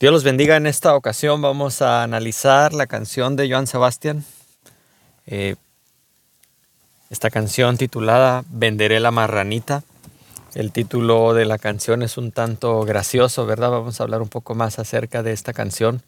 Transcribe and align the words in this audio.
Dios 0.00 0.14
los 0.14 0.24
bendiga. 0.24 0.56
En 0.56 0.66
esta 0.66 0.96
ocasión 0.96 1.42
vamos 1.42 1.82
a 1.82 2.02
analizar 2.02 2.72
la 2.72 2.86
canción 2.86 3.36
de 3.36 3.50
Joan 3.50 3.66
Sebastián. 3.66 4.24
Eh, 5.26 5.56
esta 7.10 7.28
canción 7.28 7.76
titulada 7.76 8.42
Venderé 8.48 8.98
la 8.98 9.10
marranita. 9.10 9.82
El 10.54 10.72
título 10.72 11.34
de 11.34 11.44
la 11.44 11.58
canción 11.58 12.02
es 12.02 12.16
un 12.16 12.32
tanto 12.32 12.80
gracioso, 12.86 13.44
¿verdad? 13.44 13.72
Vamos 13.72 14.00
a 14.00 14.04
hablar 14.04 14.22
un 14.22 14.30
poco 14.30 14.54
más 14.54 14.78
acerca 14.78 15.22
de 15.22 15.32
esta 15.32 15.52
canción. 15.52 16.02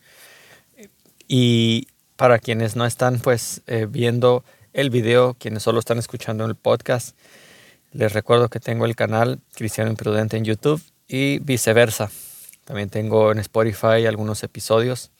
Y 1.28 1.88
para 2.16 2.38
quienes 2.38 2.76
no 2.76 2.86
están 2.86 3.18
pues 3.18 3.60
eh, 3.66 3.86
viendo 3.86 4.42
el 4.72 4.88
video, 4.88 5.34
quienes 5.34 5.64
solo 5.64 5.80
están 5.80 5.98
escuchando 5.98 6.46
el 6.46 6.54
podcast, 6.54 7.14
les 7.92 8.14
recuerdo 8.14 8.48
que 8.48 8.58
tengo 8.58 8.86
el 8.86 8.96
canal 8.96 9.40
Cristiano 9.54 9.90
Imprudente 9.90 10.38
en 10.38 10.46
YouTube 10.46 10.80
y 11.08 11.40
viceversa. 11.40 12.10
También 12.64 12.90
tengo 12.90 13.32
en 13.32 13.38
Spotify 13.38 14.06
algunos 14.06 14.42
episodios. 14.42 15.10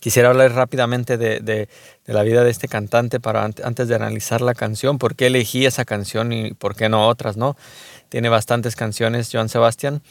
Quisiera 0.00 0.28
hablar 0.28 0.52
rápidamente 0.52 1.18
de, 1.18 1.68
la 2.06 2.22
vida 2.22 2.44
de 2.44 2.50
este 2.50 2.68
cantante 2.68 3.18
para 3.18 3.44
antes 3.44 3.88
de 3.88 3.94
analizar 3.96 4.40
la 4.40 4.54
canción, 4.54 4.98
por 4.98 5.16
qué 5.16 5.26
elegí 5.26 5.66
esa 5.66 5.84
canción 5.84 6.32
y 6.32 6.52
por 6.52 6.76
qué 6.76 6.88
no 6.88 7.08
otras, 7.08 7.36
¿no? 7.36 7.56
Tiene 8.08 8.28
bastantes 8.28 8.76
canciones, 8.76 9.28
Joan 9.32 9.48
Sebastián. 9.48 10.02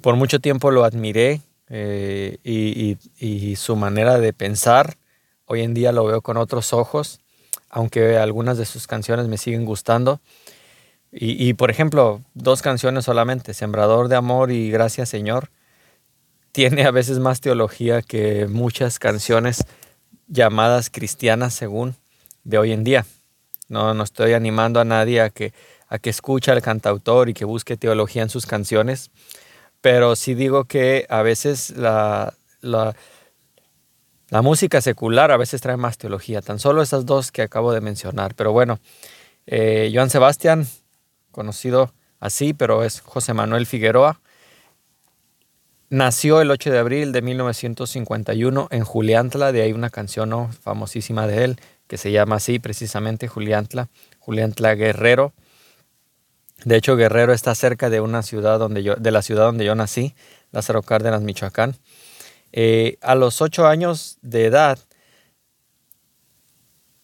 Por 0.00 0.16
mucho 0.16 0.40
tiempo 0.40 0.72
lo 0.72 0.84
admiré 0.84 1.42
eh, 1.68 2.38
y, 2.42 3.56
su 3.56 3.76
manera 3.76 4.18
de 4.18 4.32
pensar, 4.32 4.96
hoy 5.44 5.62
en 5.62 5.74
día 5.74 5.92
lo 5.92 6.04
veo 6.04 6.20
con 6.20 6.36
otros 6.36 6.72
ojos, 6.72 7.20
aunque 7.70 8.18
algunas 8.18 8.58
de 8.58 8.66
sus 8.66 8.88
canciones 8.88 9.28
me 9.28 9.38
siguen 9.38 9.64
gustando. 9.64 10.20
Y, 11.16 11.54
por 11.54 11.70
ejemplo, 11.70 12.22
dos 12.34 12.60
canciones 12.60 13.04
solamente, 13.04 13.54
Sembrador 13.54 14.08
de 14.08 14.16
Amor 14.16 14.50
y 14.50 14.68
Gracias 14.68 15.08
Señor, 15.08 15.48
tiene 16.50 16.86
a 16.86 16.90
veces 16.90 17.20
más 17.20 17.40
teología 17.40 18.02
que 18.02 18.48
muchas 18.48 18.98
canciones 18.98 19.64
llamadas 20.26 20.90
cristianas 20.90 21.54
según 21.54 21.94
de 22.42 22.58
hoy 22.58 22.72
en 22.72 22.82
día. 22.82 23.06
No, 23.68 23.94
no 23.94 24.02
estoy 24.02 24.32
animando 24.32 24.80
a 24.80 24.84
nadie 24.84 25.20
a 25.20 25.30
que, 25.30 25.52
a 25.86 26.00
que 26.00 26.10
escuche 26.10 26.50
al 26.50 26.62
cantautor 26.62 27.28
y 27.28 27.34
que 27.34 27.44
busque 27.44 27.76
teología 27.76 28.22
en 28.22 28.28
sus 28.28 28.44
canciones, 28.44 29.12
pero 29.80 30.16
sí 30.16 30.34
digo 30.34 30.64
que 30.64 31.06
a 31.08 31.22
veces 31.22 31.70
la, 31.76 32.34
la, 32.60 32.92
música 34.42 34.80
secular 34.80 35.30
a 35.30 35.36
veces 35.36 35.60
trae 35.60 35.76
más 35.76 35.96
teología, 35.96 36.42
tan 36.42 36.58
solo 36.58 36.82
esas 36.82 37.06
dos 37.06 37.30
que 37.30 37.42
acabo 37.42 37.72
de 37.72 37.80
mencionar. 37.80 38.34
Pero 38.34 38.52
bueno, 38.52 38.80
eh, 39.46 39.92
Joan 39.94 40.10
Sebastián 40.10 40.66
conocido 41.34 41.92
así, 42.20 42.54
pero 42.54 42.84
es 42.84 43.00
José 43.02 43.34
Manuel 43.34 43.66
Figueroa. 43.66 44.20
Nació 45.90 46.40
el 46.40 46.50
8 46.50 46.70
de 46.70 46.78
abril 46.78 47.12
de 47.12 47.20
1951 47.20 48.68
en 48.70 48.84
Juliantla, 48.84 49.52
de 49.52 49.62
ahí 49.62 49.72
una 49.72 49.90
canción 49.90 50.52
famosísima 50.52 51.26
de 51.26 51.44
él 51.44 51.56
que 51.86 51.98
se 51.98 52.10
llama 52.10 52.36
así 52.36 52.58
precisamente 52.58 53.28
Juliantla, 53.28 53.90
Juliantla 54.18 54.74
Guerrero. 54.74 55.34
De 56.64 56.76
hecho, 56.76 56.96
Guerrero 56.96 57.34
está 57.34 57.54
cerca 57.54 57.90
de 57.90 58.00
una 58.00 58.22
ciudad 58.22 58.58
donde 58.58 58.82
yo, 58.82 58.94
de 58.96 59.10
la 59.10 59.20
ciudad 59.20 59.44
donde 59.44 59.66
yo 59.66 59.74
nací, 59.74 60.14
Lázaro 60.50 60.82
Cárdenas, 60.82 61.20
Michoacán. 61.20 61.76
Eh, 62.52 62.96
a 63.02 63.14
los 63.14 63.42
ocho 63.42 63.66
años 63.66 64.16
de 64.22 64.46
edad, 64.46 64.78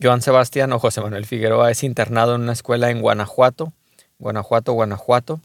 Joan 0.02 0.22
Sebastián 0.22 0.72
o 0.72 0.78
José 0.78 1.02
Manuel 1.02 1.26
Figueroa 1.26 1.70
es 1.70 1.84
internado 1.84 2.34
en 2.34 2.40
una 2.40 2.54
escuela 2.54 2.90
en 2.90 3.02
Guanajuato 3.02 3.74
Guanajuato, 4.20 4.72
Guanajuato. 4.72 5.40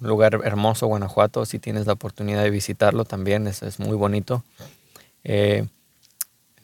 Un 0.00 0.08
lugar 0.08 0.40
hermoso, 0.44 0.86
Guanajuato. 0.86 1.46
Si 1.46 1.58
tienes 1.58 1.86
la 1.86 1.94
oportunidad 1.94 2.42
de 2.42 2.50
visitarlo 2.50 3.04
también, 3.04 3.46
es, 3.46 3.62
es 3.62 3.78
muy 3.78 3.96
bonito. 3.96 4.44
Eh, 5.24 5.66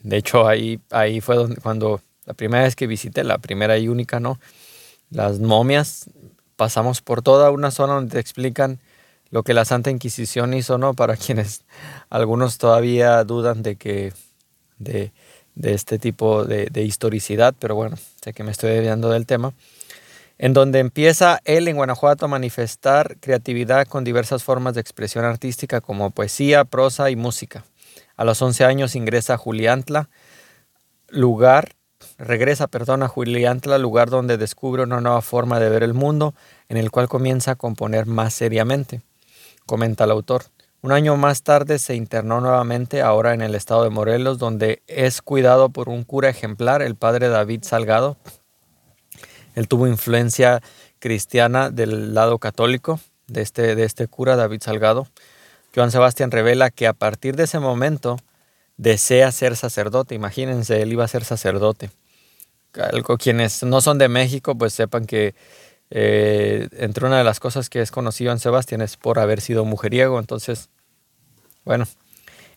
de 0.03 0.17
hecho, 0.17 0.47
ahí, 0.47 0.79
ahí 0.91 1.21
fue 1.21 1.35
donde, 1.35 1.55
cuando 1.57 2.01
la 2.25 2.33
primera 2.33 2.63
vez 2.63 2.75
que 2.75 2.87
visité, 2.87 3.23
la 3.23 3.37
primera 3.37 3.77
y 3.77 3.87
única, 3.87 4.19
¿no? 4.19 4.39
Las 5.09 5.39
momias, 5.39 6.09
pasamos 6.55 7.01
por 7.01 7.21
toda 7.21 7.51
una 7.51 7.71
zona 7.71 7.93
donde 7.93 8.13
te 8.13 8.19
explican 8.19 8.79
lo 9.29 9.43
que 9.43 9.53
la 9.53 9.65
Santa 9.65 9.89
Inquisición 9.89 10.53
hizo, 10.53 10.77
¿no? 10.77 10.93
Para 10.93 11.15
quienes 11.17 11.63
algunos 12.09 12.57
todavía 12.57 13.23
dudan 13.23 13.63
de 13.63 13.75
que 13.75 14.13
de, 14.77 15.11
de 15.55 15.73
este 15.73 15.97
tipo 15.97 16.45
de, 16.45 16.83
historicidad, 16.83 17.55
pero 17.57 17.75
bueno, 17.75 17.97
sé 18.21 18.33
que 18.33 18.43
me 18.43 18.51
estoy 18.51 18.71
desviando 18.71 19.09
del 19.09 19.25
tema 19.25 19.53
en 20.37 20.53
donde 20.53 20.79
empieza 20.79 21.39
él 21.45 21.67
en 21.67 21.77
Guanajuato 21.77 22.25
a 22.25 22.29
manifestar 22.29 23.17
creatividad 23.19 23.87
con 23.87 24.03
diversas 24.03 24.43
formas 24.43 24.75
de 24.75 24.81
expresión 24.81 25.25
artística 25.25 25.81
como 25.81 26.11
poesía, 26.11 26.63
prosa 26.63 27.09
y 27.09 27.15
música. 27.15 27.65
A 28.15 28.23
los 28.23 28.41
11 28.41 28.65
años 28.65 28.95
ingresa 28.95 29.35
a 29.35 29.37
Juliantla, 29.37 30.09
lugar, 31.09 31.73
regresa, 32.17 32.67
perdón, 32.67 33.03
a 33.03 33.07
Juliantla, 33.07 33.77
lugar 33.77 34.09
donde 34.09 34.37
descubre 34.37 34.83
una 34.83 35.01
nueva 35.01 35.21
forma 35.21 35.59
de 35.59 35.69
ver 35.69 35.83
el 35.83 35.93
mundo, 35.93 36.33
en 36.69 36.77
el 36.77 36.91
cual 36.91 37.07
comienza 37.07 37.51
a 37.51 37.55
componer 37.55 38.05
más 38.05 38.33
seriamente, 38.33 39.01
comenta 39.65 40.03
el 40.03 40.11
autor. 40.11 40.43
Un 40.81 40.91
año 40.91 41.17
más 41.17 41.41
tarde 41.41 41.79
se 41.79 41.95
internó 41.95 42.39
nuevamente, 42.39 43.01
ahora 43.01 43.33
en 43.33 43.41
el 43.41 43.55
estado 43.55 43.83
de 43.83 43.89
Morelos, 43.89 44.37
donde 44.37 44.83
es 44.87 45.21
cuidado 45.23 45.69
por 45.69 45.89
un 45.89 46.03
cura 46.03 46.29
ejemplar, 46.29 46.83
el 46.83 46.95
padre 46.95 47.29
David 47.29 47.63
Salgado, 47.63 48.17
él 49.57 49.67
tuvo 49.67 49.87
influencia 49.87 50.61
cristiana 50.99 51.71
del 51.71 52.13
lado 52.13 52.37
católico 52.37 52.99
de 53.25 53.41
este, 53.41 53.73
de 53.73 53.85
este 53.85 54.07
cura 54.07 54.35
David 54.35 54.61
Salgado. 54.61 55.07
Joan 55.73 55.89
Sebastián 55.89 56.29
revela 56.29 56.69
que 56.69 56.85
a 56.85 56.93
partir 56.93 57.35
de 57.35 57.45
ese 57.45 57.57
momento 57.57 58.17
desea 58.77 59.31
ser 59.31 59.55
sacerdote. 59.55 60.13
Imagínense, 60.13 60.79
él 60.83 60.93
iba 60.93 61.05
a 61.05 61.07
ser 61.07 61.25
sacerdote. 61.25 61.89
Quienes 63.17 63.63
no 63.63 63.81
son 63.81 63.97
de 63.97 64.09
México, 64.09 64.55
pues 64.55 64.75
sepan 64.75 65.07
que 65.07 65.33
eh, 65.89 66.67
entre 66.73 67.07
una 67.07 67.17
de 67.17 67.23
las 67.23 67.39
cosas 67.39 67.71
que 67.71 67.81
es 67.81 67.89
conocido 67.89 68.31
en 68.31 68.37
Sebastián 68.37 68.81
es 68.81 68.95
por 68.95 69.17
haber 69.17 69.41
sido 69.41 69.65
mujeriego. 69.65 70.19
Entonces, 70.19 70.69
bueno, 71.65 71.87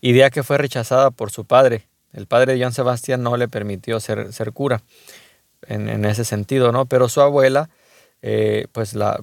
idea 0.02 0.28
que 0.28 0.42
fue 0.42 0.58
rechazada 0.58 1.10
por 1.10 1.30
su 1.30 1.46
padre. 1.46 1.86
El 2.12 2.26
padre 2.26 2.52
de 2.52 2.60
Joan 2.60 2.74
Sebastián 2.74 3.22
no 3.22 3.38
le 3.38 3.48
permitió 3.48 4.00
ser, 4.00 4.34
ser 4.34 4.52
cura 4.52 4.82
en, 5.66 6.04
ese 6.04 6.25
sentido, 6.25 6.72
¿no? 6.72 6.87
Pero 6.87 7.09
su 7.09 7.21
abuela, 7.21 7.71
eh, 8.22 8.66
pues 8.72 8.94
la, 8.94 9.21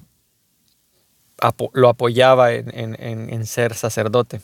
lo 1.72 1.88
apoyaba 1.88 2.52
en, 2.52 3.46
ser 3.46 3.74
sacerdote. 3.74 4.40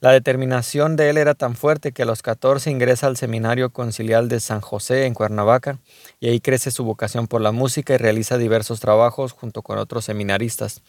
La 0.00 0.12
determinación 0.12 0.96
de 0.96 1.10
él 1.10 1.18
era 1.18 1.34
tan 1.34 1.54
fuerte 1.54 1.92
que 1.92 2.02
a 2.02 2.06
los 2.06 2.22
14 2.22 2.70
ingresa 2.70 3.06
al 3.06 3.18
seminario 3.18 3.68
conciliar 3.70 4.24
de 4.28 4.40
San 4.40 4.62
José 4.62 5.04
en 5.04 5.12
Cuernavaca 5.12 5.78
y 6.20 6.28
ahí 6.28 6.40
crece 6.40 6.70
su 6.70 6.84
vocación 6.84 7.26
por 7.26 7.42
la 7.42 7.52
música 7.52 7.92
y 7.94 7.98
realiza 7.98 8.38
diversos 8.38 8.80
trabajos 8.80 9.32
junto 9.32 9.60
con 9.60 9.76
otros 9.76 10.06
seminaristas. 10.06 10.80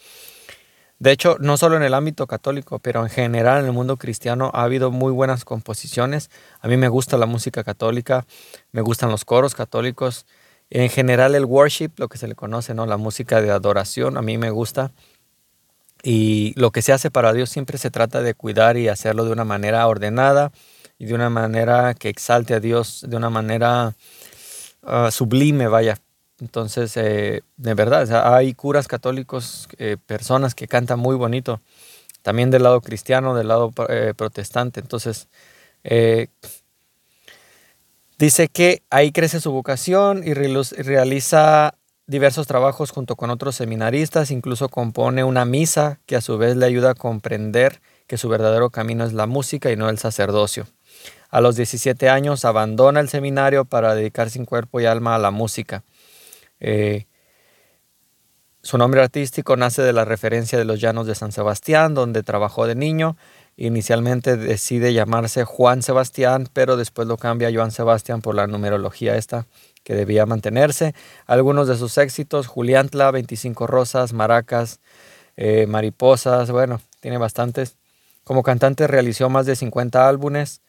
De 1.02 1.10
hecho, 1.10 1.36
no 1.40 1.56
solo 1.56 1.76
en 1.76 1.82
el 1.82 1.94
ámbito 1.94 2.28
católico, 2.28 2.78
pero 2.78 3.02
en 3.02 3.10
general 3.10 3.58
en 3.58 3.66
el 3.66 3.72
mundo 3.72 3.96
cristiano 3.96 4.52
ha 4.54 4.62
habido 4.62 4.92
muy 4.92 5.10
buenas 5.10 5.44
composiciones. 5.44 6.30
A 6.60 6.68
mí 6.68 6.76
me 6.76 6.86
gusta 6.86 7.18
la 7.18 7.26
música 7.26 7.64
católica, 7.64 8.24
me 8.70 8.82
gustan 8.82 9.10
los 9.10 9.24
coros 9.24 9.56
católicos. 9.56 10.26
En 10.70 10.88
general 10.90 11.34
el 11.34 11.44
worship, 11.44 11.90
lo 11.96 12.08
que 12.08 12.18
se 12.18 12.28
le 12.28 12.36
conoce, 12.36 12.72
¿no? 12.72 12.86
La 12.86 12.98
música 12.98 13.42
de 13.42 13.50
adoración, 13.50 14.16
a 14.16 14.22
mí 14.22 14.38
me 14.38 14.50
gusta. 14.50 14.92
Y 16.04 16.52
lo 16.54 16.70
que 16.70 16.82
se 16.82 16.92
hace 16.92 17.10
para 17.10 17.32
Dios 17.32 17.50
siempre 17.50 17.78
se 17.78 17.90
trata 17.90 18.22
de 18.22 18.34
cuidar 18.34 18.76
y 18.76 18.86
hacerlo 18.86 19.24
de 19.24 19.32
una 19.32 19.44
manera 19.44 19.84
ordenada 19.88 20.52
y 21.00 21.06
de 21.06 21.14
una 21.14 21.30
manera 21.30 21.94
que 21.94 22.10
exalte 22.10 22.54
a 22.54 22.60
Dios, 22.60 23.04
de 23.08 23.16
una 23.16 23.28
manera 23.28 23.96
ah, 24.84 25.10
sublime, 25.10 25.66
vaya. 25.66 25.98
Entonces, 26.42 26.96
eh, 26.96 27.42
de 27.56 27.74
verdad, 27.74 28.34
hay 28.34 28.52
curas 28.52 28.88
católicos, 28.88 29.68
eh, 29.78 29.96
personas 30.06 30.56
que 30.56 30.66
cantan 30.66 30.98
muy 30.98 31.14
bonito, 31.14 31.60
también 32.22 32.50
del 32.50 32.64
lado 32.64 32.80
cristiano, 32.80 33.36
del 33.36 33.46
lado 33.46 33.72
eh, 33.88 34.12
protestante. 34.16 34.80
Entonces, 34.80 35.28
dice 38.18 38.48
que 38.48 38.82
ahí 38.90 39.12
crece 39.12 39.40
su 39.40 39.52
vocación 39.52 40.22
y 40.26 40.34
realiza 40.34 41.76
diversos 42.08 42.48
trabajos 42.48 42.90
junto 42.90 43.14
con 43.14 43.30
otros 43.30 43.54
seminaristas, 43.54 44.32
incluso 44.32 44.68
compone 44.68 45.22
una 45.22 45.44
misa 45.44 46.00
que 46.06 46.16
a 46.16 46.20
su 46.20 46.38
vez 46.38 46.56
le 46.56 46.66
ayuda 46.66 46.90
a 46.90 46.94
comprender 46.94 47.80
que 48.08 48.18
su 48.18 48.28
verdadero 48.28 48.70
camino 48.70 49.04
es 49.04 49.12
la 49.12 49.26
música 49.26 49.70
y 49.70 49.76
no 49.76 49.88
el 49.88 49.98
sacerdocio. 49.98 50.66
A 51.30 51.40
los 51.40 51.54
17 51.54 52.08
años 52.08 52.44
abandona 52.44 52.98
el 52.98 53.08
seminario 53.08 53.64
para 53.64 53.94
dedicarse 53.94 54.40
en 54.40 54.44
cuerpo 54.44 54.80
y 54.80 54.86
alma 54.86 55.14
a 55.14 55.18
la 55.20 55.30
música. 55.30 55.84
Eh, 56.64 57.06
su 58.62 58.78
nombre 58.78 59.02
artístico 59.02 59.56
nace 59.56 59.82
de 59.82 59.92
la 59.92 60.04
referencia 60.04 60.56
de 60.56 60.64
los 60.64 60.80
llanos 60.80 61.08
de 61.08 61.16
San 61.16 61.32
Sebastián, 61.32 61.94
donde 61.94 62.22
trabajó 62.22 62.68
de 62.68 62.76
niño. 62.76 63.16
Inicialmente 63.56 64.36
decide 64.36 64.94
llamarse 64.94 65.42
Juan 65.44 65.82
Sebastián, 65.82 66.48
pero 66.52 66.76
después 66.76 67.08
lo 67.08 67.16
cambia 67.16 67.48
a 67.48 67.52
Joan 67.52 67.72
Sebastián 67.72 68.22
por 68.22 68.36
la 68.36 68.46
numerología 68.46 69.16
esta 69.16 69.46
que 69.82 69.96
debía 69.96 70.26
mantenerse. 70.26 70.94
Algunos 71.26 71.66
de 71.66 71.76
sus 71.76 71.98
éxitos, 71.98 72.46
Juliantla, 72.46 73.10
25 73.10 73.66
Rosas, 73.66 74.12
Maracas, 74.12 74.78
eh, 75.36 75.66
Mariposas, 75.66 76.52
bueno, 76.52 76.80
tiene 77.00 77.18
bastantes. 77.18 77.76
Como 78.22 78.44
cantante 78.44 78.86
realizó 78.86 79.28
más 79.28 79.44
de 79.46 79.56
50 79.56 80.08
álbumes 80.08 80.62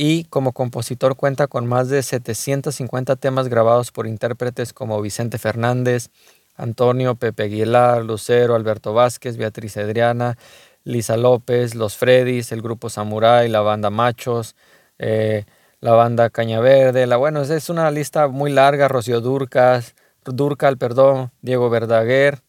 y 0.00 0.22
como 0.26 0.52
compositor 0.52 1.16
cuenta 1.16 1.48
con 1.48 1.66
más 1.66 1.88
de 1.88 2.04
750 2.04 3.16
temas 3.16 3.48
grabados 3.48 3.90
por 3.90 4.06
intérpretes 4.06 4.72
como 4.72 5.02
Vicente 5.02 5.38
Fernández, 5.38 6.10
Antonio, 6.56 7.16
Pepe 7.16 7.42
Aguilar, 7.42 8.04
Lucero, 8.04 8.54
Alberto 8.54 8.94
Vázquez, 8.94 9.36
Beatriz 9.36 9.76
Adriana, 9.76 10.38
Lisa 10.84 11.16
López, 11.16 11.74
Los 11.74 11.96
Freddys, 11.96 12.52
el 12.52 12.62
grupo 12.62 12.90
Samurai, 12.90 13.48
la 13.48 13.60
banda 13.60 13.90
Machos, 13.90 14.54
eh, 15.00 15.46
la 15.80 15.94
banda 15.94 16.30
Caña 16.30 16.60
Verde. 16.60 17.08
La, 17.08 17.16
bueno, 17.16 17.42
es 17.42 17.68
una 17.68 17.90
lista 17.90 18.28
muy 18.28 18.52
larga, 18.52 18.86
Rocío 18.86 19.20
Durcas, 19.20 19.96
Durcal, 20.24 20.78
perdón, 20.78 21.32
Diego 21.42 21.70
Verdaguer, 21.70 22.42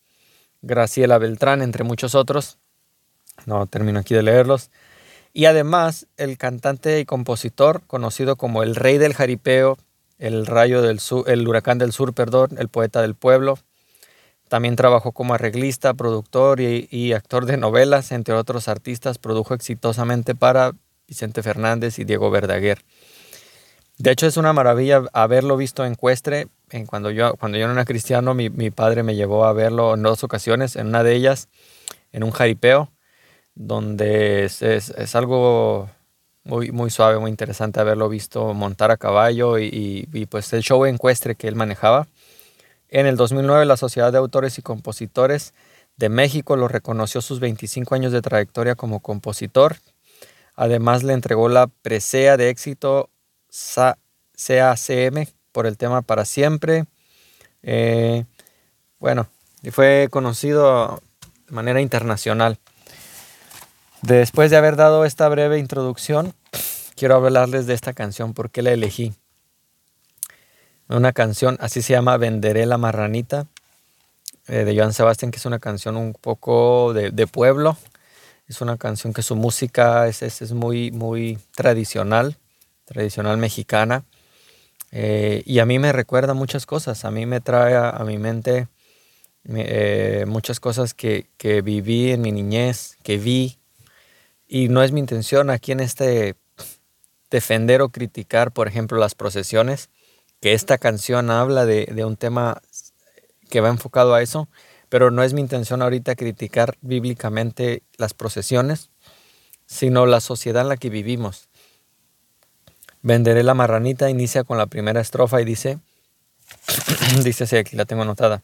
Graciela 0.61 1.17
Beltrán, 1.17 1.63
entre 1.63 1.83
muchos 1.83 2.13
otros. 2.13 2.59
No 3.47 3.65
termino 3.65 4.01
aquí 4.01 4.13
de 4.13 4.21
leerlos. 4.21 4.69
Y 5.33 5.45
además, 5.45 6.07
el 6.17 6.37
cantante 6.37 6.99
y 6.99 7.05
compositor, 7.05 7.83
conocido 7.85 8.35
como 8.35 8.63
el 8.63 8.75
rey 8.75 8.97
del 8.97 9.13
jaripeo, 9.13 9.77
el 10.17 10.45
rayo 10.45 10.81
del 10.81 10.99
sur, 10.99 11.29
el 11.29 11.47
huracán 11.47 11.77
del 11.77 11.93
sur, 11.93 12.13
perdón, 12.13 12.55
el 12.57 12.67
poeta 12.67 13.01
del 13.01 13.15
pueblo. 13.15 13.57
También 14.49 14.75
trabajó 14.75 15.11
como 15.11 15.35
arreglista, 15.35 15.93
productor 15.93 16.59
y, 16.59 17.13
actor 17.13 17.45
de 17.45 17.57
novelas, 17.57 18.11
entre 18.11 18.33
otros 18.33 18.67
artistas. 18.67 19.19
Produjo 19.19 19.53
exitosamente 19.53 20.33
para 20.33 20.73
Vicente 21.07 21.43
Fernández 21.43 21.99
y 21.99 22.03
Diego 22.03 22.31
Verdaguer. 22.31 22.83
De 23.99 24.11
hecho, 24.11 24.25
es 24.25 24.37
una 24.37 24.53
maravilla 24.53 25.03
haberlo 25.13 25.55
visto 25.55 25.85
en 25.85 25.93
Cuestre. 25.93 26.47
En 26.71 26.87
cuando, 26.87 27.11
yo, 27.11 27.35
cuando 27.35 27.59
yo 27.59 27.67
no 27.67 27.73
era 27.73 27.85
cristiano, 27.85 28.33
mi, 28.33 28.49
mi 28.49 28.71
padre 28.71 29.03
me 29.03 29.15
llevó 29.15 29.45
a 29.45 29.53
verlo 29.53 29.93
en 29.93 30.01
dos 30.01 30.23
ocasiones. 30.23 30.75
En 30.75 30.87
una 30.87 31.03
de 31.03 31.15
ellas, 31.15 31.47
en 32.11 32.23
un 32.23 32.31
jaripeo 32.31 32.89
donde 33.59 34.45
es, 34.45 35.15
algo 35.15 35.89
muy, 36.45 36.71
muy 36.71 36.89
suave, 36.89 37.19
muy 37.19 37.29
interesante 37.29 37.81
haberlo 37.81 38.07
visto 38.07 38.53
montar 38.53 38.89
a 38.89 38.95
caballo 38.95 39.59
y, 39.59 40.07
pues 40.31 40.53
el 40.53 40.63
show 40.63 40.85
encuestre 40.85 41.35
que 41.35 41.49
él 41.49 41.55
manejaba. 41.55 42.07
En 42.87 43.05
el 43.05 43.17
2009 43.17 43.65
la 43.65 43.75
Sociedad 43.75 44.13
de 44.13 44.17
Autores 44.17 44.57
y 44.57 44.61
Compositores 44.61 45.53
de 45.97 46.07
México 46.07 46.55
lo 46.55 46.69
reconoció 46.69 47.19
sus 47.19 47.41
25 47.41 47.95
años 47.95 48.13
de 48.13 48.21
trayectoria 48.21 48.75
como 48.75 49.01
compositor. 49.01 49.75
Además 50.55 51.03
le 51.03 51.11
entregó 51.11 51.49
la 51.49 51.67
presea 51.67 52.37
de 52.37 52.47
éxito 52.49 53.09
CACM 53.49 55.25
por 55.51 55.67
el 55.67 55.77
tema 55.77 56.01
Para 56.01 56.23
Siempre. 56.23 56.85
Eh, 57.61 58.23
bueno, 58.99 59.27
y 59.61 59.71
fue 59.71 60.07
conocido 60.09 61.01
de 61.47 61.53
manera 61.53 61.81
internacional. 61.81 62.57
Después 64.01 64.49
de 64.49 64.57
haber 64.57 64.77
dado 64.77 65.03
esta 65.03 65.27
breve 65.27 65.59
introducción, 65.59 66.33
quiero 66.95 67.15
hablarles 67.15 67.67
de 67.67 67.73
esta 67.73 67.93
canción, 67.93 68.33
por 68.33 68.49
qué 68.49 68.61
la 68.61 68.71
elegí. 68.71 69.13
Una 70.87 71.11
canción, 71.11 71.57
así 71.59 71.81
se 71.81 71.93
llama 71.93 72.17
Venderé 72.17 72.65
la 72.65 72.77
marranita, 72.77 73.47
eh, 74.47 74.63
de 74.63 74.75
Joan 74.75 74.93
Sebastián, 74.93 75.31
que 75.31 75.37
es 75.37 75.45
una 75.45 75.59
canción 75.59 75.97
un 75.97 76.13
poco 76.13 76.93
de, 76.93 77.27
pueblo. 77.27 77.77
Es 78.47 78.61
una 78.61 78.77
canción 78.77 79.13
que 79.13 79.21
su 79.21 79.35
música 79.35 80.07
es, 80.07 80.23
es, 80.23 80.51
muy, 80.53 80.91
muy 80.91 81.37
tradicional, 81.53 82.37
tradicional 82.85 83.37
mexicana. 83.37 84.05
Eh, 84.91 85.43
y 85.45 85.59
a 85.59 85.65
mí 85.65 85.77
me 85.77 85.91
recuerda 85.91 86.33
muchas 86.33 86.65
cosas, 86.65 87.05
a 87.05 87.11
mí 87.11 87.27
me 87.27 87.41
trae 87.41 87.75
a, 87.75 88.03
mi 88.05 88.17
mente 88.17 88.67
eh, 89.47 90.25
muchas 90.27 90.59
cosas 90.59 90.95
que, 90.95 91.29
que 91.37 91.61
viví 91.61 92.11
en 92.11 92.21
mi 92.21 92.31
niñez, 92.31 92.97
que 93.03 93.17
vi, 93.17 93.58
y 94.51 94.67
no 94.67 94.81
es 94.81 94.91
mi 94.91 94.99
intención 94.99 95.51
aquí 95.51 95.71
en 95.71 95.79
este 95.79 96.35
defender 97.29 97.83
o 97.83 97.89
criticar, 97.89 98.51
por 98.51 98.67
ejemplo, 98.67 98.97
las 98.97 99.13
procesiones, 99.13 99.89
que 100.41 100.53
esta 100.53 100.79
canción 100.79 101.29
habla 101.29 101.67
de, 101.67 102.03
un 102.03 102.17
tema 102.17 102.59
que 103.49 103.61
va 103.61 103.69
enfocado 103.69 104.15
a 104.15 104.23
eso, 104.23 104.49
pero 104.89 105.11
no 105.11 105.21
es 105.21 105.33
mi 105.33 105.41
intención 105.41 105.83
ahorita 105.83 106.15
criticar 106.15 106.75
bíblicamente 106.81 107.83
las 107.97 108.15
procesiones, 108.15 108.89
sino 109.67 110.07
la 110.07 110.19
sociedad 110.19 110.63
en 110.63 110.69
la 110.69 110.77
que 110.77 110.89
vivimos. 110.89 111.47
Venderé 113.03 113.43
la 113.43 113.53
marranita, 113.53 114.09
inicia 114.09 114.43
con 114.43 114.57
la 114.57 114.65
primera 114.65 114.99
estrofa 114.99 115.39
y 115.41 115.45
dice, 115.45 115.77
dice 117.23 117.59
aquí 117.59 117.75
la 117.75 117.85
tengo 117.85 118.01
anotada, 118.01 118.41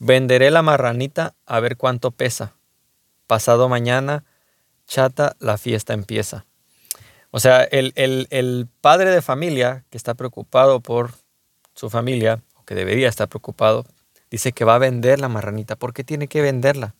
venderé 0.00 0.50
la 0.50 0.62
marranita 0.62 1.34
a 1.46 1.60
ver 1.60 1.76
cuánto 1.76 2.10
pesa. 2.10 2.54
Pasado 3.28 3.68
mañana 3.68 4.24
chata, 4.90 5.36
la 5.38 5.56
fiesta 5.56 5.94
empieza. 5.94 6.44
O 7.30 7.38
sea, 7.38 7.62
el, 7.62 8.68
padre 8.80 9.10
de 9.10 9.22
familia 9.22 9.84
que 9.88 9.96
está 9.96 10.14
preocupado 10.14 10.80
por 10.80 11.12
su 11.74 11.88
familia, 11.88 12.42
o 12.56 12.64
que 12.64 12.74
debería 12.74 13.08
estar 13.08 13.28
preocupado, 13.28 13.86
dice 14.30 14.52
que 14.52 14.64
va 14.64 14.74
a 14.74 14.78
vender 14.78 15.20
la 15.20 15.28
marranita. 15.28 15.76
¿Por 15.76 15.94
qué 15.94 16.02
tiene 16.02 16.26
que 16.26 16.42
venderla? 16.42 16.94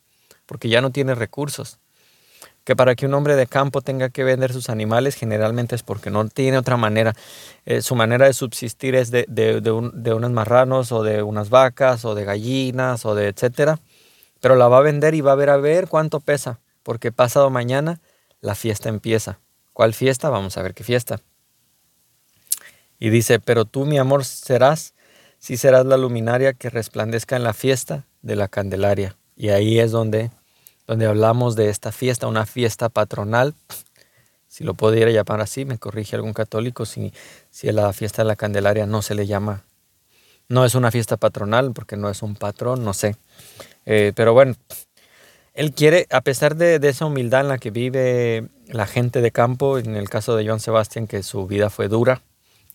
Porque 0.47 0.69
ya 0.69 0.81
no 0.81 0.91
tiene 0.91 1.17
recursos. 1.17 1.79
Que 2.63 2.77
para 2.77 2.95
que 2.95 3.07
un 3.07 3.15
hombre 3.15 3.35
de 3.35 3.49
campo 3.49 3.81
tenga 3.81 4.11
que 4.11 4.23
vender 4.23 4.53
sus 4.53 4.71
animales 4.71 5.17
generalmente 5.17 5.75
es 5.75 5.83
porque 5.83 6.11
no 6.11 6.29
tiene 6.29 6.59
otra 6.59 6.77
manera. 6.77 7.15
Eh, 7.65 7.83
su 7.83 7.97
manera 7.97 8.27
de 8.27 8.35
subsistir 8.35 8.95
es 8.95 9.11
de, 9.11 9.25
de, 9.29 9.61
de, 9.61 9.91
de 9.93 10.15
unos 10.15 10.31
marranos 10.31 10.93
o 10.93 11.03
de 11.03 11.23
unas 11.23 11.51
vacas 11.51 12.05
o 12.05 12.15
de 12.15 12.25
gallinas 12.25 13.05
o 13.05 13.17
de 13.17 13.29
etcétera. 13.29 13.81
Pero 14.41 14.55
la 14.55 14.69
va 14.69 14.79
a 14.79 14.83
vender 14.83 15.15
y 15.15 15.23
va 15.23 15.33
a 15.33 15.37
ver 15.37 15.51
a 15.51 15.57
ver 15.57 15.89
cuánto 15.89 16.21
pesa 16.21 16.61
porque 16.91 17.13
pasado 17.13 17.51
mañana 17.51 18.01
la 18.41 18.57
fiesta 18.57 18.89
empieza. 18.89 19.39
¿Cuál 19.73 19.95
fiesta? 19.95 20.29
Vamos 20.29 20.59
a 20.59 20.63
ver 20.63 20.75
qué 20.75 20.83
fiesta. 20.83 21.21
Y 22.99 23.11
dice, 23.11 23.39
pero 23.39 23.65
tú, 23.65 23.87
mi 23.87 23.97
amor, 23.97 24.25
serás, 24.25 24.95
si 25.39 25.57
serás 25.57 25.87
la 25.87 25.97
luminaria 25.97 26.53
que 26.53 26.69
resplandezca 26.69 27.37
en 27.37 27.45
la 27.45 27.53
fiesta 27.53 28.07
de 28.23 28.35
la 28.35 28.49
Candelaria. 28.49 29.15
Y 29.37 29.51
ahí 29.51 29.79
es 29.79 29.93
donde, 29.93 30.33
donde 30.89 31.07
hablamos 31.07 31.55
de 31.55 31.69
esta 31.69 31.93
fiesta, 31.93 32.27
una 32.27 32.45
fiesta 32.45 32.89
patronal. 32.89 33.55
Si 34.49 34.65
lo 34.65 34.75
pudiera 34.75 35.13
llamar 35.13 35.43
así, 35.43 35.65
me 35.65 35.79
corrige 35.79 36.17
algún 36.17 36.33
católico, 36.33 36.87
si, 36.87 37.13
si 37.53 37.71
la 37.71 37.93
fiesta 37.93 38.23
de 38.23 38.27
la 38.27 38.35
Candelaria 38.35 38.87
no 38.87 39.01
se 39.01 39.15
le 39.15 39.29
llama, 39.29 39.63
no 40.49 40.65
es 40.65 40.75
una 40.75 40.91
fiesta 40.91 41.17
patronal, 41.17 41.73
porque 41.73 41.97
no 41.97 42.11
es 42.11 42.21
un 42.23 42.35
patrón, 42.35 42.85
no 42.85 42.95
sé. 42.95 43.15
Eh, 43.87 44.13
pero 44.17 44.33
bueno, 44.33 44.57
él 45.61 45.75
quiere, 45.75 46.07
a 46.09 46.23
pesar 46.23 46.57
de, 46.57 46.77
esa 46.89 47.05
humildad 47.05 47.43
en 47.43 47.49
la 47.49 47.59
que 47.59 47.71
vive 47.71 48.49
la 48.69 48.87
gente 48.87 49.21
de 49.21 49.31
campo, 49.31 49.77
en 49.77 49.95
el 49.95 50.09
caso 50.09 50.35
de 50.35 50.49
John 50.49 50.59
Sebastián, 50.59 51.07
que 51.07 51.23
su 51.23 51.47
vida 51.47 51.69
fue 51.69 51.89
dura, 51.89 52.23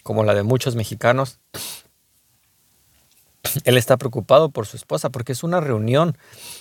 como 0.03 0.23
la 0.23 0.35
de 0.35 0.43
muchos 0.43 0.75
mexicanos, 0.75 1.39
él 3.63 3.77
está 3.77 3.97
preocupado 3.97 4.49
por 4.49 4.67
su 4.67 4.77
esposa 4.77 5.09
porque 5.09 5.31
es 5.31 5.43
una 5.43 5.61
reunión 5.61 6.15